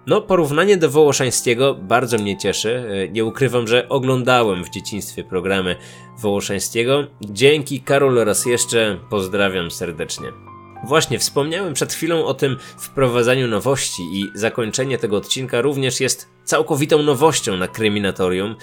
No, 0.07 0.21
porównanie 0.21 0.77
do 0.77 0.89
Wołoszańskiego 0.89 1.75
bardzo 1.75 2.17
mnie 2.17 2.37
cieszy. 2.37 2.89
E, 2.89 3.09
nie 3.09 3.25
ukrywam, 3.25 3.67
że 3.67 3.89
oglądałem 3.89 4.63
w 4.63 4.69
dzieciństwie 4.69 5.23
programy 5.23 5.75
Wołoszańskiego. 6.21 7.07
Dzięki 7.21 7.81
Karol 7.81 8.15
raz 8.15 8.45
jeszcze 8.45 8.97
pozdrawiam 9.09 9.71
serdecznie. 9.71 10.48
Właśnie 10.83 11.19
wspomniałem 11.19 11.73
przed 11.73 11.93
chwilą 11.93 12.25
o 12.25 12.33
tym 12.33 12.57
wprowadzaniu 12.77 13.47
nowości 13.47 14.03
i 14.13 14.31
zakończenie 14.35 14.97
tego 14.97 15.17
odcinka 15.17 15.61
również 15.61 15.99
jest 15.99 16.29
całkowitą 16.43 17.03
nowością 17.03 17.57
na 17.57 17.67
Kryminatorium. 17.67 18.55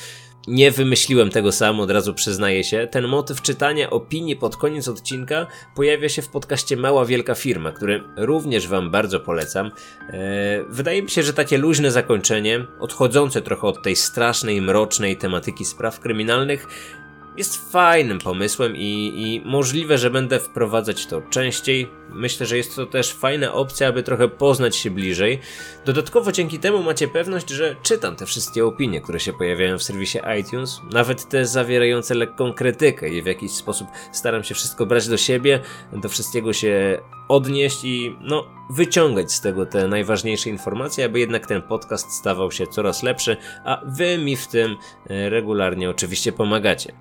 Nie 0.49 0.71
wymyśliłem 0.71 1.31
tego 1.31 1.53
sam, 1.53 1.81
od 1.81 1.91
razu 1.91 2.15
przyznaję 2.15 2.65
się. 2.65 2.89
Ten 2.91 3.09
motyw 3.09 3.43
czytania 3.43 3.91
opinii 3.91 4.37
pod 4.37 4.57
koniec 4.57 4.89
odcinka 4.89 5.47
pojawia 5.77 6.09
się 6.09 6.23
w 6.23 6.29
podcaście 6.29 6.77
Mała 6.77 7.05
Wielka 7.05 7.35
Firma, 7.35 7.73
który 7.73 8.03
również 8.17 8.69
Wam 8.69 8.91
bardzo 8.91 9.21
polecam. 9.21 9.71
Eee, 10.11 10.65
wydaje 10.69 11.03
mi 11.03 11.11
się, 11.11 11.23
że 11.23 11.33
takie 11.33 11.59
luźne 11.59 11.91
zakończenie, 11.91 12.67
odchodzące 12.81 13.43
trochę 13.43 13.67
od 13.67 13.83
tej 13.83 13.97
strasznej, 13.97 14.63
mrocznej 14.63 15.17
tematyki 15.17 15.65
spraw 15.65 16.01
kryminalnych, 16.01 16.67
jest 17.37 17.73
fajnym 17.73 18.19
pomysłem 18.19 18.77
i, 18.77 19.13
i 19.17 19.43
możliwe, 19.45 19.99
że 19.99 20.11
będę 20.11 20.41
wprowadzać 20.41 21.07
to 21.07 21.23
częściej. 21.23 21.89
Myślę, 22.11 22.47
że 22.47 22.57
jest 22.57 22.77
to 22.77 22.87
też 22.87 23.13
fajna 23.13 23.53
opcja, 23.53 23.89
aby 23.89 24.03
trochę 24.03 24.29
poznać 24.29 24.77
się 24.77 24.91
bliżej. 24.91 25.39
Dodatkowo 25.85 26.33
dzięki 26.33 26.59
temu 26.59 26.83
macie 26.83 27.09
pewność, 27.09 27.51
że 27.51 27.77
czytam 27.83 28.17
te 28.17 28.27
wszystkie 28.27 28.67
opinie, 28.67 29.01
które 29.01 29.21
się 29.21 29.33
pojawiają 29.33 29.79
w 29.79 29.83
serwisie 29.83 30.19
iTunes, 30.41 30.81
nawet 30.93 31.29
te 31.29 31.47
zawierające 31.47 32.15
lekką 32.15 32.53
krytykę 32.53 33.09
i 33.09 33.23
w 33.23 33.27
jakiś 33.27 33.53
sposób 33.53 33.89
staram 34.13 34.45
się 34.45 34.55
wszystko 34.55 34.87
brać 34.87 35.09
do 35.09 35.17
siebie, 35.17 35.61
do 35.93 36.09
wszystkiego 36.09 36.53
się 36.53 36.99
odnieść 37.29 37.85
i 37.85 38.17
no, 38.21 38.45
wyciągać 38.71 39.33
z 39.33 39.41
tego 39.41 39.67
te 39.67 39.89
najważniejsze 39.89 40.51
informacje, 40.51 41.05
aby 41.05 41.21
jednak 41.21 41.47
ten 41.47 41.63
podcast 41.63 42.13
stawał 42.13 42.53
się 42.53 42.67
coraz 42.67 43.03
lepszy, 43.03 43.37
a 43.65 43.81
wy 43.87 44.19
mi 44.19 44.37
w 44.37 44.47
tym 44.47 44.77
e, 45.11 45.31
regularnie 45.31 45.91
oczywiście 45.91 46.33
pomagacie. 46.33 46.93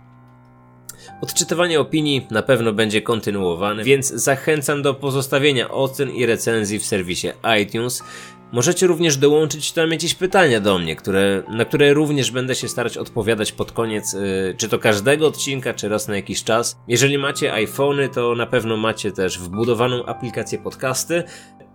Odczytywanie 1.21 1.80
opinii 1.80 2.28
na 2.32 2.41
pewno 2.41 2.73
będzie 2.73 3.01
kontynuowane, 3.01 3.84
więc 3.84 4.08
zachęcam 4.08 4.82
do 4.82 4.93
pozostawienia 4.93 5.71
ocen 5.71 6.12
i 6.12 6.25
recenzji 6.25 6.80
w 6.80 6.86
serwisie 6.86 7.28
iTunes. 7.62 8.04
Możecie 8.51 8.88
również 8.88 9.17
dołączyć 9.17 9.71
tam 9.71 9.91
jakieś 9.91 10.15
pytania 10.15 10.60
do 10.60 10.80
mnie, 10.80 10.95
które, 10.95 11.43
na 11.49 11.65
które 11.65 11.93
również 11.93 12.32
będę 12.32 12.56
się 12.56 12.67
starać 12.67 12.97
odpowiadać 12.97 13.51
pod 13.51 13.71
koniec, 13.71 14.13
yy, 14.13 14.56
czy 14.58 14.69
to 14.69 14.80
każdego 14.80 15.28
odcinka, 15.28 15.73
czy 15.73 15.89
raz 15.89 16.08
na 16.08 16.15
jakiś 16.15 16.43
czas. 16.43 16.78
Jeżeli 16.88 17.17
macie 17.17 17.54
iPhony, 17.54 18.10
to 18.10 18.36
na 18.36 18.45
pewno 18.45 18.78
macie 18.78 19.12
też 19.12 19.39
wbudowaną 19.39 20.06
aplikację 20.06 20.58
podcasty. 20.58 21.23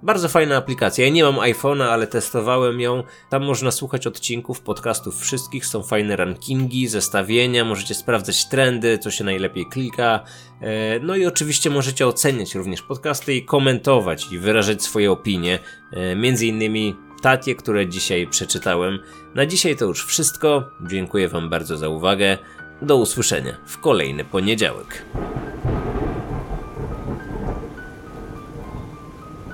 Bardzo 0.02 0.28
fajna 0.28 0.56
aplikacja. 0.56 1.04
Ja 1.04 1.10
nie 1.10 1.24
mam 1.24 1.34
iPhone'a, 1.34 1.82
ale 1.82 2.06
testowałem 2.06 2.80
ją. 2.80 3.02
Tam 3.28 3.44
można 3.44 3.70
słuchać 3.70 4.06
odcinków, 4.06 4.60
podcastów 4.60 5.20
wszystkich. 5.20 5.66
Są 5.66 5.82
fajne 5.82 6.16
rankingi, 6.16 6.88
zestawienia, 6.88 7.64
możecie 7.64 7.94
sprawdzać 7.94 8.48
trendy, 8.48 8.98
co 8.98 9.10
się 9.10 9.24
najlepiej 9.24 9.66
klika. 9.66 10.24
E, 10.60 11.00
no 11.00 11.16
i 11.16 11.26
oczywiście 11.26 11.70
możecie 11.70 12.06
oceniać 12.06 12.54
również 12.54 12.82
podcasty 12.82 13.34
i 13.34 13.44
komentować 13.44 14.32
i 14.32 14.38
wyrażać 14.38 14.82
swoje 14.82 15.12
opinie. 15.12 15.58
E, 15.92 16.16
między 16.16 16.46
innymi 16.46 16.96
takie, 17.22 17.54
które 17.54 17.88
dzisiaj 17.88 18.26
przeczytałem. 18.26 18.98
Na 19.34 19.46
dzisiaj 19.46 19.76
to 19.76 19.84
już 19.84 20.06
wszystko. 20.06 20.70
Dziękuję 20.88 21.28
Wam 21.28 21.50
bardzo 21.50 21.76
za 21.76 21.88
uwagę. 21.88 22.38
Do 22.82 22.96
usłyszenia 22.96 23.56
w 23.66 23.80
kolejny 23.80 24.24
poniedziałek. 24.24 25.04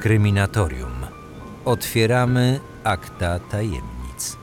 Kryminatorium. 0.06 1.06
Otwieramy 1.64 2.60
akta 2.84 3.38
tajemnic. 3.38 4.38